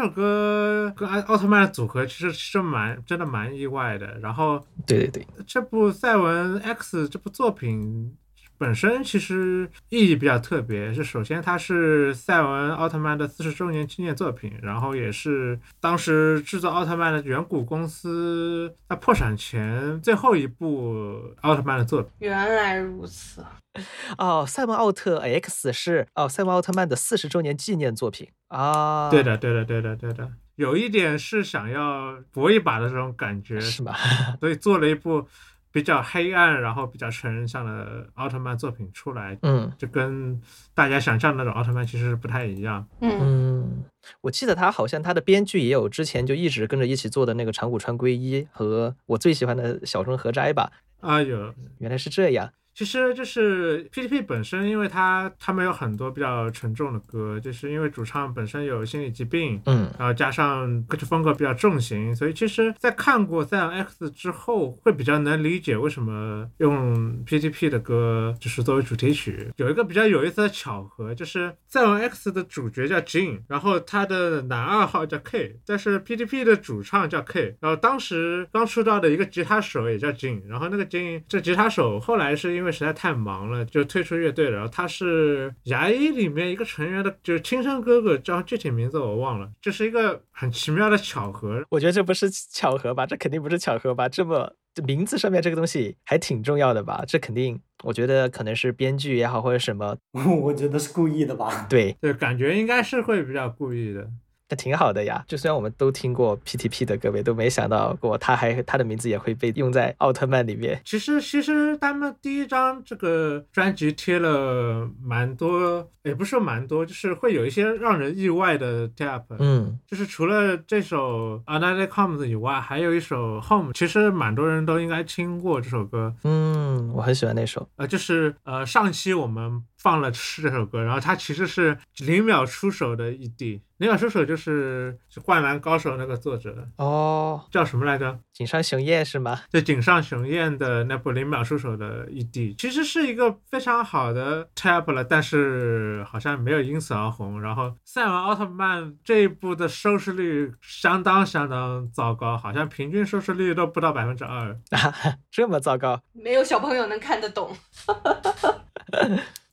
[0.00, 4.18] 首歌跟奥奥特曼的组合其实是蛮真的蛮意外的。
[4.20, 8.16] 然后对对对，这部《赛文 X》这部作品
[8.60, 22.12] 本身其实意义比较特别，是首先它是赛文奥特曼的四十周年纪念作品，然后也是当时制作奥特曼的远古公司在破产前最后一部奥特曼的作品。
[22.18, 23.42] 原来如此，
[24.18, 29.08] 哦，赛文奥特 X 是哦，赛文奥特曼的四十周年纪念作品啊。
[29.10, 33.96] 对，的，对的，对的，对的，有一点是想要搏一把的这种感觉，是吧？
[34.38, 35.26] 所以做了一部
[35.72, 40.40] 比较黑暗，然后比较成人向的奥特曼作品出来，嗯就跟
[40.74, 42.86] 大家想象的那种奥特曼其实不太一样。
[43.00, 43.84] 嗯，嗯，
[44.22, 52.50] 我记得他好像他的编剧也有之前就一直跟着一起做的那个长谷川圭一和我最喜欢的小春和斋吧，啊，有，原来是这样。
[52.80, 69.52] 其实就是 PTP 本身，因为他他们有很多比较沉重的歌，就是因为主唱本身有心理疾病，嗯然后加上歌曲风格比较重型，所以其实，在看过《赛扬 X》之后，会比较能理解为什么用 PTP 的歌就是作为主题曲。
[69.56, 84.52] 有一个比较有意思的巧合，就是《赛扬 X》的主角叫 Jin，然后他的男二号叫 K，但是 PTP 的主唱叫 K，然后当时刚出道的一个吉他手也叫 Jin，然后那个 Jin 这吉他手后来是因为实在太忙了，就退出乐队了。
[84.52, 89.50] 然后他是牙医里面一个成员的，就是亲生哥哥，叫具体名字我忘了。
[89.60, 91.64] 这是一个很奇妙的巧合。
[91.70, 93.06] 我觉得这不是巧合吧？
[93.06, 94.08] 这肯定不是巧合吧？
[94.08, 97.04] 这么这名字上面这个东西还挺重要的吧？
[97.06, 99.96] 这肯定，我觉得可能是编剧也好或者什么，
[100.42, 101.66] 我觉得是故意的吧。
[101.68, 104.08] 对，对，感觉应该是会比较故意的。
[104.50, 105.24] 那挺好的呀。
[105.28, 110.82] 就虽然我们都听过 PTP 的各位，都没想到过他还他的名字也会被用在奥特曼里面。
[110.84, 119.22] 其实，其实他们第一张这个专辑贴了蛮多，也不是说蛮多，就是会有一些让人意外的 tap。
[119.38, 126.14] 嗯就是除了这首《Another Comes》以外，还有一首《Home》，其实蛮多人都应该听过这首歌。
[126.24, 127.68] 嗯，我很喜欢那首。
[127.76, 138.18] 呃，就是呃，上期我们放了《吃》这首歌，然后它其实是零秒出手的 ED，零秒出手就是《灌篮高手》那个作者哦，叫什么来着？
[138.34, 139.40] 井上雄彦是吗？
[139.50, 147.40] 对井上雄彦的那部零秒出手的 ED，其实是一个非常好的 tap 了，但是好像没有因此而红。
[147.40, 154.54] 然后《赛文奥特曼》这一部的收视率相当相当糟糕，好像平均收视率都不到百分之二。
[155.32, 156.02] 这么糟糕？
[156.12, 157.56] 没有小朋友能看得懂。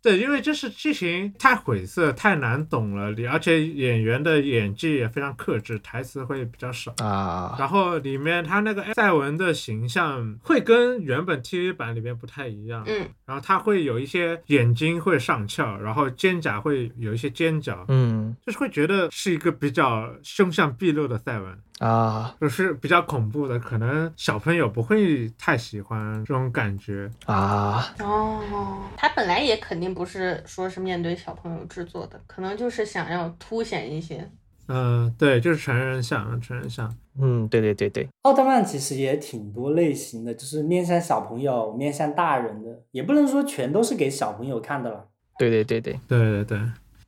[0.08, 6.94] 对，因为就是剧情太晦涩、太难懂了，而且演员的演技也非常克制，台词会比较少。
[7.04, 18.34] 啊，然后里面他那个赛文的形象会跟原本 TV 版里面不太一样，嗯，然后他会有一些眼睛会上翘，然后肩胛会有一些尖角，嗯。
[18.46, 22.34] 就是会觉得是一个比较凶相毕露的赛文，啊。
[22.40, 27.10] 就是比较恐怖的，可能小朋友不会太喜欢这种感觉。
[27.26, 34.30] 啊，哦，他本来也肯定不是说是面对小朋友制作的，可能就是想要凸显一些。
[34.68, 36.94] 嗯、对，就是成人像，成人像。
[37.20, 45.08] 嗯，对对对对，奥特曼其实也挺多类型的，就是面向小朋友、面向大人的，也不能说全都是给小朋友看的了。
[45.40, 46.60] 对对对对，对对对，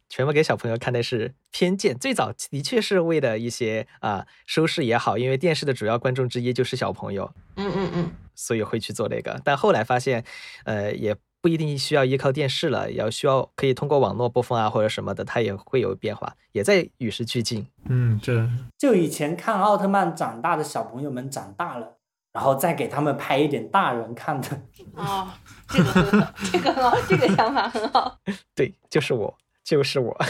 [0.08, 1.98] 全部给小朋友看的是偏见。
[1.98, 9.40] 最早的确是为了一些啊、收视也好，因为电视的主要观众之一就是小朋友，嗯嗯嗯，所以会去做这个。
[9.44, 10.24] 但后来发现，
[10.64, 17.66] 呃，也不一定需要依靠电视了，也要需要可以通过网络播放啊或者什么的，它也会有变化，也在与时俱进。
[17.86, 21.98] 嗯，这就以前看奥特曼长大的小朋友们长大了，
[22.34, 24.62] 然后再给他们拍一点大人看的。
[24.96, 25.30] 哦，
[25.70, 28.20] 这个很好，这个很好，这个想法很好。
[28.54, 30.18] 对，就是我，就是我。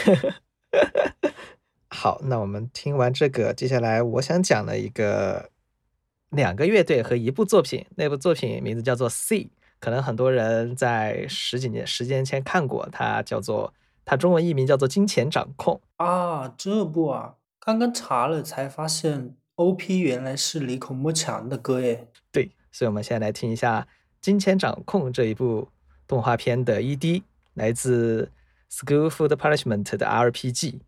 [1.92, 5.50] 好，那我们听完这个，接下来我想讲的一个
[6.30, 9.38] 两个乐队和一部作品，那部作品名字叫做《C》，
[9.80, 13.72] 可能很多人在十几年十几年前看过，它叫做
[14.04, 15.80] 它中文译名叫做《金钱掌控》。
[16.04, 22.08] 啊，这部啊，刚刚查了才发现，OP 原来是李孔莫强的歌耶。
[22.30, 23.80] 对，所以我们现在来听一下
[24.20, 25.68] 《金钱掌控》这一部
[26.06, 27.22] 动画片的 ED，
[27.54, 28.30] 来自
[28.84, 30.80] 《School Food Punishment》的 RPG。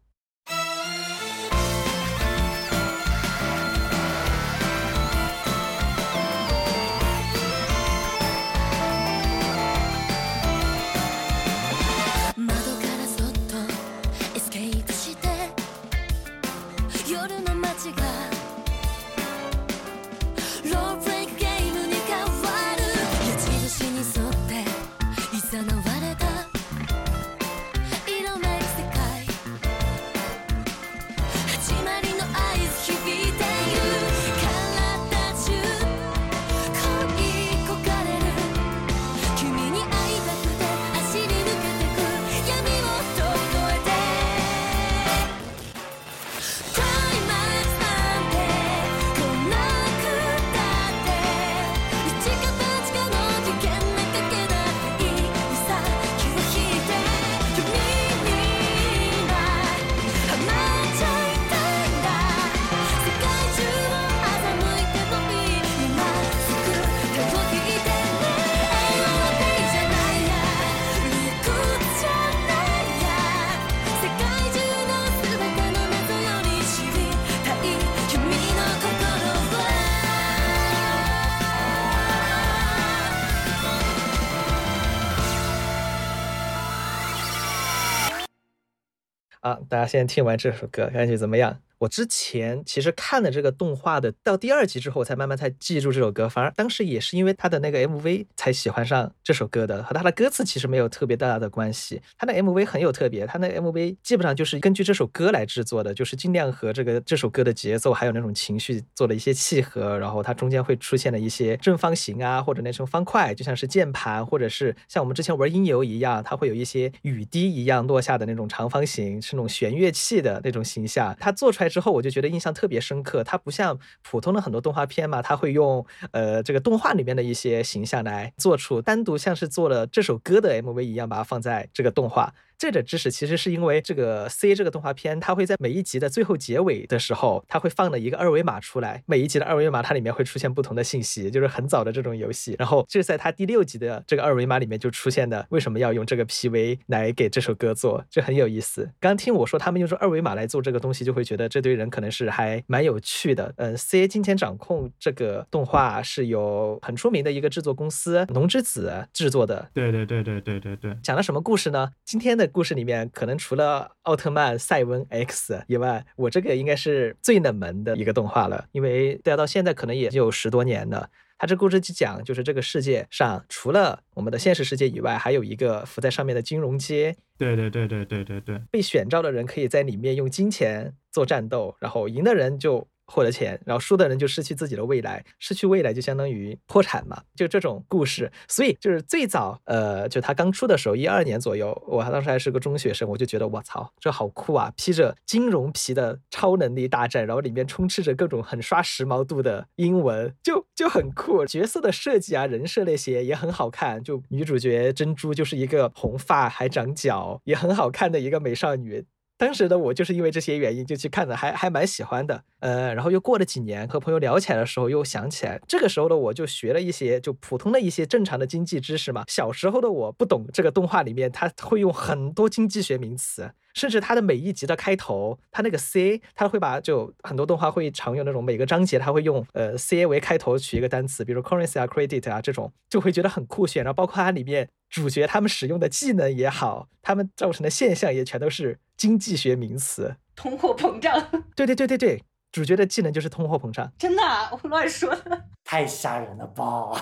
[89.83, 91.59] 家现在听完这首歌，感觉怎么样？
[91.83, 96.28] 我之前其实看了这个动画的，到第二集之后，我才慢慢才记住这首歌。
[96.28, 102.01] 反而当时也是因为他的那个 MV 才喜欢上这首歌的，和他的歌词其实没有特别大的关系。
[102.16, 109.99] 他的 MV 很有特别，他那 MV 基本上就是根据这首歌来制作的，就是尽量和这个这首歌的节奏还有那种情绪做了一些契合。
[109.99, 121.16] 然后它中间会出现了一些正方形啊，或者那种方块，就像是键盘，或者是像我们之前玩音游一样，它会有一些雨滴一样落下的那种长方形，是那种弦乐器的那种形象。
[121.18, 123.25] 它做出来之后，我就觉得印象特别深刻。
[123.25, 132.35] 它不像普通的很多动画片嘛，它会用呃这个动画里面的一些形象来做出单独像是做了这首歌的 MV 一样，把它放在这个动画。
[132.63, 139.03] 这个知识其实是因为这个 C 这个动画片，它会在每一集的最后结尾的时候，它会放了一个二维码出来。
[139.05, 142.55] 每一集的二维码它里面会出现不同的信息，就是很早的这种游戏。
[142.61, 148.89] 然后就是在它第六集的这个二维码里面就出现的，为什么要用这个 PV 来给这首歌做，这很有意思。
[149.01, 153.53] 刚听我说他们用这二维码来做这个东西，就会觉得这堆人可能是还蛮有趣的。
[153.57, 161.91] 嗯，C 金钱掌控这个动画是由很出名的一个制作公司龙之子制作的，对对对对对对对，讲了什么故事呢？
[162.05, 171.11] 今天的故事里面，可能除了奥特曼赛文 X 以外，我这个应该是最冷门的一个动画了，因为大家到现在可能也有十多年了。
[171.38, 177.16] 它这故事就讲，就是这个世界上除了我们的现实世界以外，还有一个浮在上面的金融街。
[177.36, 188.33] 对对对对对对对，被选召的人可以在里面用金钱做战斗，然后赢的人就获得钱，然后输的人就失去自己的未来，失去未来就相当于破产嘛，就这种故事。
[188.49, 194.73] 所以就是最早，呃，就他刚出的时候，一二年左右，我当时还是个中学生，我就觉得我操，这好酷啊！
[194.77, 201.45] 披着金融皮的超能力大战，然后里面充斥着各种很刷时髦度的英文，就就很酷。
[201.45, 204.03] 角色的设计啊，人设那些也很好看。
[204.03, 209.05] 就女主角珍珠就是一个红发还长角，也很好看的一个美少女。
[209.43, 212.45] 当时的我就是因为这些原因就去看的，还还蛮喜欢的。
[212.61, 219.24] 呃，然后又过了几年，和朋友聊起来的时候，又想起来，这个时候的我就学了一些就普通的一些正常的经济知识嘛。
[219.26, 233.82] 小时候的我不懂这个动画里面，它会用很多经济学名词，甚至它的每一集的开头，它那个 C，它会把就很多动画会常用那种每个章节，它会用呃 C 为开头取一个单词，比如 currency 啊、credit 啊这种，就会觉得很酷炫。
[233.82, 240.14] 然后包括它里面主角他们使用的技能也好，他们造成的现象也全都是经济学名词。
[240.36, 241.20] 通货膨胀，
[241.57, 242.22] 对对对对对，
[242.53, 245.44] 主角的技能就是通货膨胀，真的啊、我乱说的。
[245.64, 246.92] 太吓人了吧！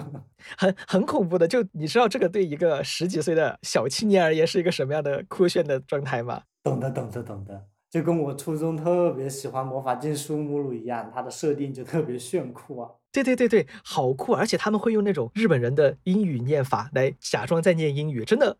[0.56, 1.46] 很很恐怖的。
[1.46, 6.40] 就你知道这个对一个十几岁的小青年而言是一个什么样的酷炫的状态吗？
[6.62, 7.66] 懂得，懂得，懂得。
[7.90, 12.88] 就跟我初中特别喜欢魔法禁书目录一样，它的设定就特别炫酷啊。
[13.12, 14.32] 对对对对，好酷！
[14.32, 18.56] 而且他们会用那种日本人的英语念法来假装在念英语，真的，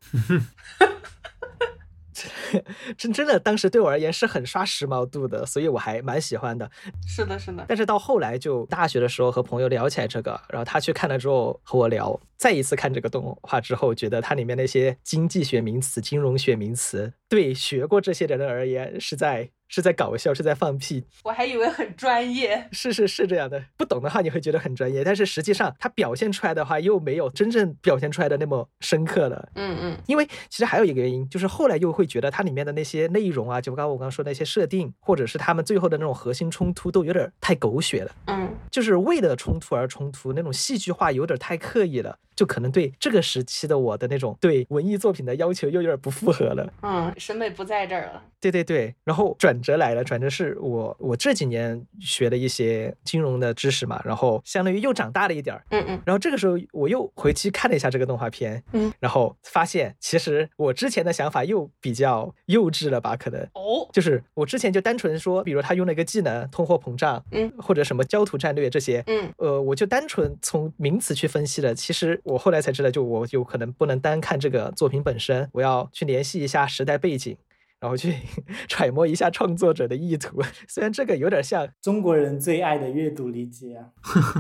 [2.96, 6.70] 真真的，当时对我而言是很刷时髦度的，所以我还蛮喜欢的。
[7.06, 7.64] 是的，是的。
[7.68, 21.06] 但是到后来就大学的时候和朋友聊起来这个，然后他去看了之后和我聊，再一次看这个动画之后，觉得它里面那些经济学名词、金融学名词，对学过这些的人而言是在是在搞笑，是在放屁。
[21.22, 22.68] 我还以为很专业。
[22.72, 29.48] 是是是这样的，不懂的话你会觉得很专业，但是实际上它表现出来的话又没有真正表现出来的那么深刻了。
[29.54, 38.10] 嗯嗯，因为其实还有一个原因，就是后来又会觉得它里面的那些内容啊，就刚刚我刚刚说的那些设定，或者是他们最后的那种核心冲突，都有点太狗血了。
[38.26, 46.72] 嗯，就是为了冲突而冲突，那种戏剧化有点太刻意了，就可能对这个时期的我的那种对文艺作品的要求又有点不符合了。
[46.80, 48.22] 嗯，审美不在这儿了。
[48.40, 55.62] 对对对，然后转折来了，转折是我我这几年学了一些金融的知识嘛，然后相当于又长大了一点儿。
[55.68, 63.14] 嗯嗯然后这个时候我又回去看了一下这个动画片，嗯，然后发现其实我之前的想法又比较幼稚了吧？
[63.14, 71.74] 可能哦，就是我之前就单纯说，比如他用了一个技能通货膨胀，嗯，或者什么焦土战略这些，嗯呃，我就单纯从名词去分析了。
[71.74, 77.36] 其实我后来才知道，就我有可能不能单看这个作品本身，我要去联系一下时代背景。
[77.80, 78.14] 然后去
[78.68, 83.88] 揣摩一下创作者的意图，虽然这个有点像，中国人最爱的阅读理解啊。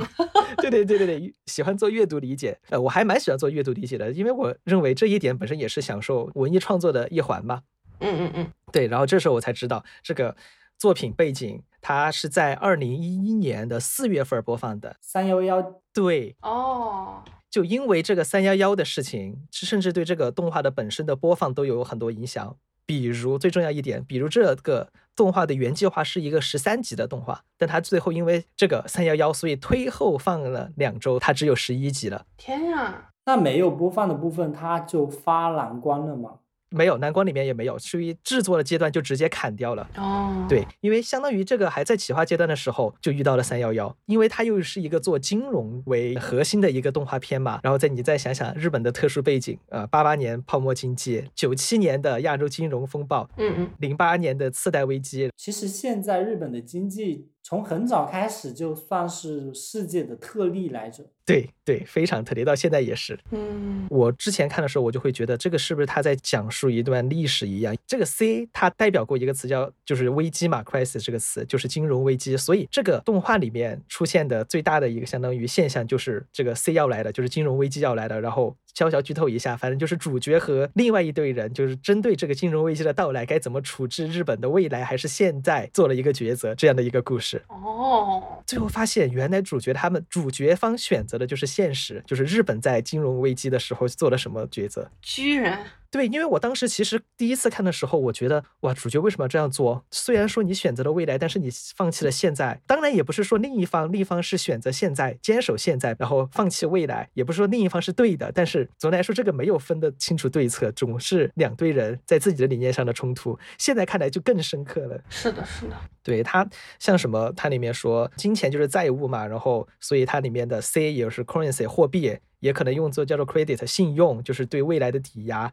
[0.60, 7.62] 对对对对对，喜欢做阅读理解，呃，我还蛮喜欢做阅读理解的，因为我认为这一点本身也是享受文艺创作的一环嘛。
[8.00, 10.36] 嗯嗯嗯，对，然后这时候我才知道这个
[10.76, 14.96] 作品背景，它是在二零一一年的四月份播放的。
[15.00, 22.56] 三幺幺，对，哦，就因为这个三幺幺的事情，甚至对这个动画的本身的播放都有很多影响。
[22.86, 32.26] 比如最重要一点，比如这个动画的原计划是一个十三集的动画，但它最后因为这个三幺幺，所以推后放了两周，它只有十一集了。
[32.36, 33.10] 天呀！
[33.26, 36.38] 那没有播放的部分，它就发蓝光了吗？
[36.70, 39.88] 没有，蓝光里面也没有，属于制作的阶段就直接砍掉了。
[39.96, 61.04] 哦，对，因为相当于这个还在企划阶段的时候就遇到了三幺幺，因为它又是一个做金融为核心的一个动画片嘛，然后再你再想想日本的特殊背景，呃，八八年泡沫经济，九七年的亚洲金融风暴，嗯嗯，零八年的次贷危机，其实现在日本的经济从很早开始就算是世界的特例来着。
[61.30, 63.18] 对对，非常特别，到现在也是。
[63.30, 67.76] 嗯，我之前看的时候，我就会觉得这个是不是他在讲述一段历史一样？
[67.86, 78.20] 这个 C 它代表过一个词叫就是危机嘛，crisis 这个词就是金融危机，所以这个动画里面出现的最大的一个相当于现象就是这个 C 要来的，就是金融危机要来的。
[78.20, 87.42] 然后小小剧透一下，反正就是主角和另外一队人就是针对这个金融危机的到来该怎么处置日本的未来还是现在做了一个抉择，这样的一个故事。
[87.48, 94.90] 哦，最后发现，原来主角他们主角方选择的就是现实，就是日本在金融危机的时候做了什么抉择。
[95.02, 95.60] 居然，
[95.90, 99.84] 对，因为我当时其实第一次看的时候，我觉得哇，主角为什么要这样做？
[99.90, 102.60] 虽然说你选择了未来，但是你放弃了现在。
[102.66, 108.30] 当然也不是说另一方另一方是选择现在，坚守现在，然后放弃未来，也不是说另一方是对的。
[108.32, 113.36] 但是总的来说，这个没有分得清楚对策，总是两队人在自己的理念上的冲突。
[113.58, 115.02] 现在看来就更深刻了。
[115.08, 125.50] 是的，是的，对它像什么，它里面说金钱就是债务嘛，然后所以它里面的 C 也是 currency 货币，也可能用作叫做 credit 信用，就是对未来的抵押，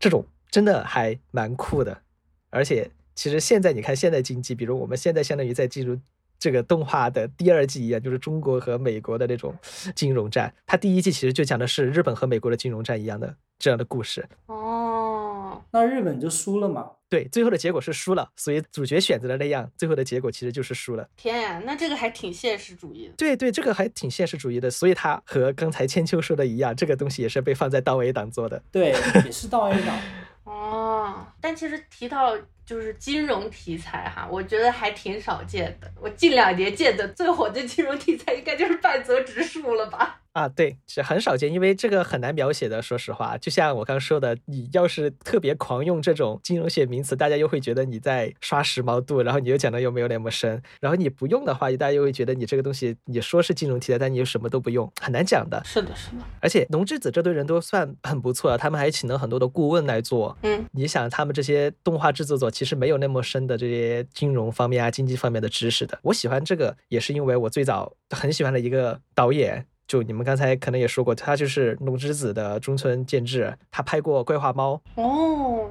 [0.00, 2.02] 这种真的还蛮酷的。
[2.50, 5.98] 而且其实现在你看现在经济，比如我们现在相当于在进入
[6.38, 9.54] 这个动画的第二季一样，就是中国和美国的那种
[9.94, 10.52] 金融战。
[10.66, 14.28] 它第一季其实就讲的是日本和美国的金融战一样的这样的故事。
[14.46, 15.31] 哦，
[15.70, 16.90] 那日本就输了嘛？
[17.08, 21.06] 对，最后的结果是输了，所以主角选择了那样，最后的结果其实就是输了。
[21.16, 23.14] 天呀，那这个还挺现实主义的。
[23.18, 28.62] 对对，这个还挺现实主义的，所以它和刚才千秋说的一样，这个东西也是被放在到 A 档做的。
[28.72, 28.94] 对，
[29.24, 29.98] 也是到 A 档。
[30.44, 35.92] 哦，但其实提到就是金融题材哈，我觉得还挺少见的。
[36.00, 40.21] 我近两年见的最火的金融题材，应该就是半泽直树了吧？
[40.32, 42.80] 啊，对，是很少见，因为这个很难描写的。
[42.80, 50.62] 说实话，就像我刚说的，你要是特别狂用这种金融学名词，大家又会觉得你在刷时髦度，然后你又讲的又没有那么深。
[50.80, 55.62] 然后你不用的话，大家又会觉得你这个东西你说是金融题材，但你又什么都不用，很难讲的。
[55.64, 56.22] 是的，是的。
[56.40, 60.36] 而且龙之子这堆人都算很不错，他们还请了很多的顾问来做。
[60.42, 65.98] 嗯，你想，他们这些动画制作者其实没有那么深的这些金融方面啊、经济方面的知识的。
[66.02, 69.66] 我喜欢这个，也是因为我最早很喜欢的一个导演。
[69.92, 75.68] 就你们刚才可能也说过，他就是龙之子的中村健治，他拍过《怪话猫》，哦，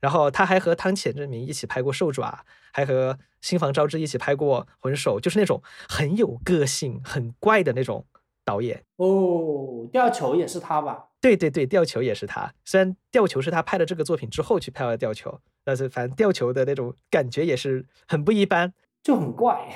[0.00, 2.42] 然后他还和汤浅政明一起拍过《兽爪》，
[2.72, 8.06] 还和新房昭之一起拍过《魂手》，就是那种很有个性、很怪的那种
[8.46, 8.82] 导演。
[8.96, 11.08] 哦，吊球也是他吧？
[11.20, 12.50] 对对对，吊球也是他。
[12.64, 18.72] 虽然吊球是他拍了这个作品之后去拍了吊球，但是反正吊球的那种感觉也是很不一般。
[19.02, 19.68] 就很怪。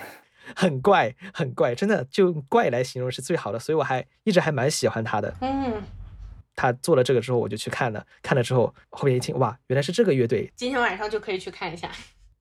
[0.55, 5.35] 很怪，很怪，真的就怪来形容是最好的，所以我还一直还蛮喜欢他的。
[5.41, 5.83] 嗯，
[6.55, 11.91] 他做了这个之后，我就去看了，看了之后后面一听，哇，原来是这个乐队，今天晚上就可以去看一下。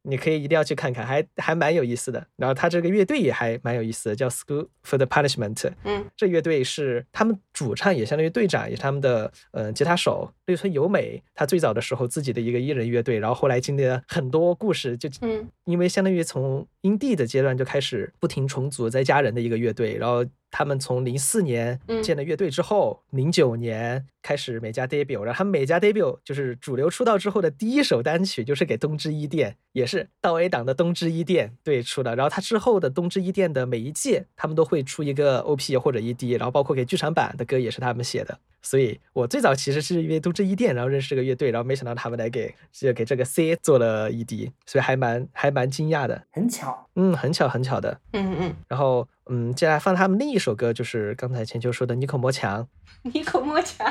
[0.03, 2.25] 你可以一定要去看看，还还蛮有意思的。
[2.35, 5.71] 然后他这个乐队也还蛮有意思的，叫 School for the Punishment。
[5.83, 11.23] 嗯，这乐队是他们主唱也相当于队长，也是他们的呃吉他手绿村由美。
[11.33, 22.03] 他最早的时候自己的一个艺人乐队，然后后来经历了很多故事，就嗯因为相当于从 indie 的阶段就开始不停重组在加人的一个乐队，然后他们从零四年嗯。
[22.03, 46.89] 建了乐队之后，零九年开始每家 debut，然后他们每家 debut 就是主流出道之后的第一首单曲就是给东芝一店，也是到 A 档的东芝一店对出的，然后他之后的东芝一店的每一届他们都会出一个 OP 或者 ED，然后包括给剧场版的歌也是他们写的，所以我最早其实是因为东芝一店然后认识这个乐队，然后没想到他们来给就给这个 C 做了 ED，所以还蛮还蛮惊讶的，很巧。
[46.95, 47.99] 嗯，很巧很巧的。
[48.11, 52.63] 嗯嗯，然后，嗯，接下来放他们另一首歌，就是刚才千秋说的《尼可魔墙》。
[53.11, 53.85] 你口摸墙。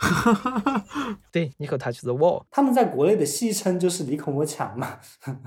[1.30, 4.98] 对，尼可 touch the wall，他们在国内的戏称就是李口魔墙嘛。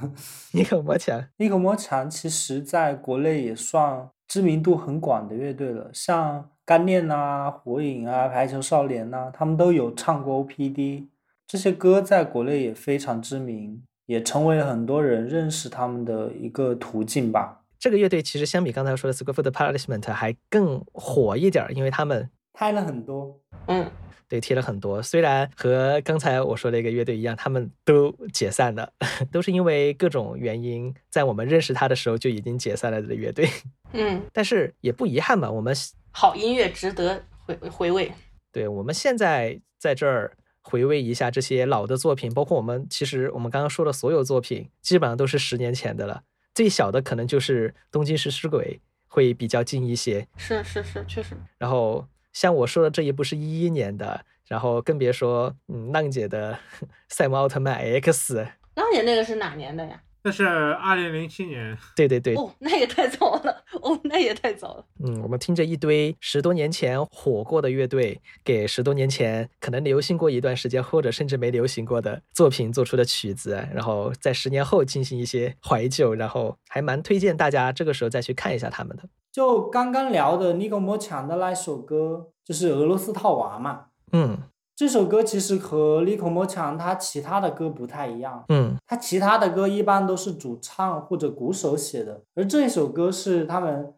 [0.54, 1.26] 尼可魔墙。
[1.38, 11.08] 尼可魔墙其实在国内也算知名度很广的乐队了，像干练啊、火影啊、排球少年呐、他们都有唱过 OPD，
[11.48, 17.62] 这些歌在国内也非常知名，也成为了很多人认识他们的一个途径吧。
[17.80, 23.38] 这个乐队其实相比刚才说的 School for the Punishment 还更火一点儿，因为他们拍了很多，
[23.68, 23.92] 嗯，
[24.30, 25.02] 对贴了很多。
[25.04, 28.90] 虽然和刚才我说的一个乐队一样，他们都解散了，
[29.32, 33.50] 都是因为各种原因，在我们认识他的时候就已经解散了的乐队。
[33.92, 35.76] 嗯， 但是也不遗憾吧，我们
[36.12, 38.12] 好音乐值得回回味。
[38.54, 40.32] 对我们现在在这儿
[40.64, 46.24] 回味一下这些老的作品，包括我们其实我们刚刚说的所有作品，基本上都是十年前的了。
[46.56, 51.36] 最小的可能就是《东京食尸鬼》会比较近一些，是是是，确实。
[51.58, 56.54] 然后像我说的这一部是一一年的，然后更别说嗯浪姐的
[57.10, 58.36] 《赛文奥特曼 X》，
[58.76, 60.02] 浪姐那个是哪年的呀？
[60.24, 64.86] 那是二零零七年， 对对对，哦，那也太早了，哦，那也太早了。
[65.04, 79.04] 嗯，我们听着一堆十多年前火过的乐队，给十多年前可能流行过一段时间，或者甚至没流行过的作品做出的曲子，然后在十年后进行一些怀旧，然后还蛮推荐大家这个时候再去看一下他们的。
[79.32, 83.88] 就刚刚聊的尼古莫强的那首歌，就是俄罗斯套娃嘛。
[84.12, 84.38] 嗯
[84.76, 93.94] 这首歌其实和尼古摩强他其他的歌不太一样，嗯他其他的歌一般都是主唱或者鼓手写的，而这一首歌是他们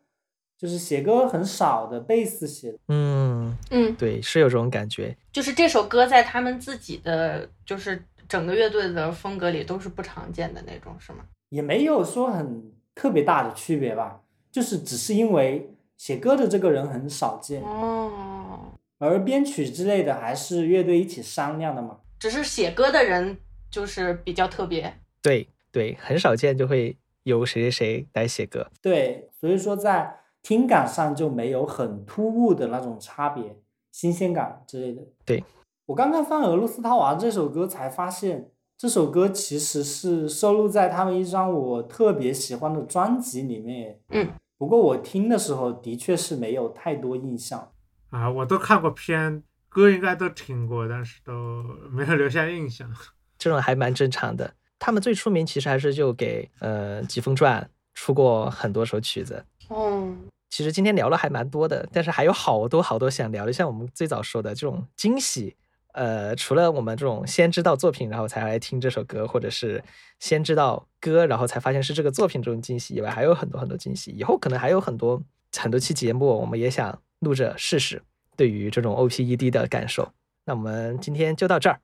[0.57, 2.77] 就是写歌很少的贝斯写的。
[2.89, 5.15] 嗯，嗯，对，是有这种感觉。
[5.31, 11.19] 就是这首歌在他们自己的就是整个乐队的风格里都是不常见的那种，是吗？
[11.49, 14.19] 也没有说很特别大的区别吧，
[14.51, 18.73] 就是只是因为写歌的这个人很少见，哦，
[19.05, 21.99] 而编曲之类的还是乐队一起商量的嘛。
[22.19, 23.37] 只是写歌的人
[23.69, 25.01] 就是比较特别。
[25.21, 28.67] 对对，很少见就会由谁谁谁来写歌。
[28.81, 33.57] 对，所以说在听感上就没有很突兀的那种差别、
[33.91, 35.01] 新鲜感之类的。
[35.25, 35.43] 对，
[35.87, 43.99] 我刚刚放《俄罗斯套娃》这首歌，才发现这首歌其实是收录在他们一张我特别喜欢的专辑里面。
[44.09, 47.71] 嗯，不过我听的时候的确是没有太多印象。
[48.09, 52.89] 啊，我都看过片，歌应该都听过，但是都 没有留下印象。
[53.37, 54.53] 这种还蛮正常的。
[54.79, 57.61] 他们最出名其实还是就给呃《疾风传》
[57.93, 59.45] 出过很多首曲子。
[59.69, 65.55] 嗯，其实今天聊了还蛮多的，但是还有好多好多想聊的，像我们最早说的这种惊喜。
[65.93, 69.81] 呃，除了我们这种先知道作品，然后才来听这首歌，或者是
[70.19, 74.11] 先知道歌，然后才发现是这个作品这种惊喜以外，还有很多很多惊喜。
[74.11, 75.23] 以后可能还有很多
[75.57, 78.01] 很多期节目，我们也想录着试试
[78.37, 80.13] 对于这种 OPED 的感受。
[80.45, 81.79] 那我们今天就到这儿。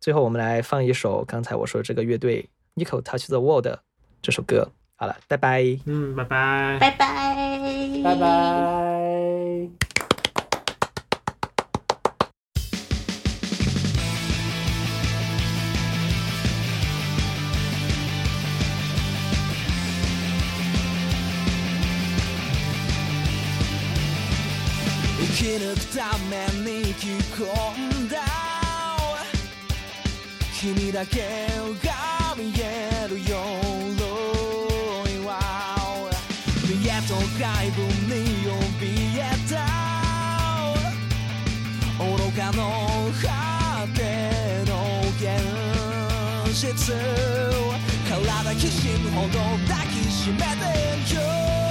[0.00, 3.80] 最后，我们来放一首刚才我说这个乐队 Nico Touch the 的
[4.20, 4.68] 这首歌。
[4.96, 5.62] 好了，拜拜。
[5.86, 6.78] 嗯，拜拜。
[6.80, 8.14] 拜拜，拜。
[8.16, 9.91] 拜。
[25.42, 27.42] き抜くために着込
[28.04, 28.18] んだ
[30.54, 31.48] 君だけ
[31.84, 33.38] が見えるよ
[33.98, 35.30] 鎧は
[36.62, 38.22] 見えと外部に
[38.78, 39.20] 怯え
[39.50, 39.54] た
[41.98, 42.06] 愚
[42.38, 42.62] かの
[43.20, 43.26] 果
[43.96, 43.98] て
[44.70, 44.70] の
[45.18, 45.22] 現
[46.54, 46.94] 実
[48.08, 50.44] 体きしむほど抱きしめて
[51.16, 51.61] よ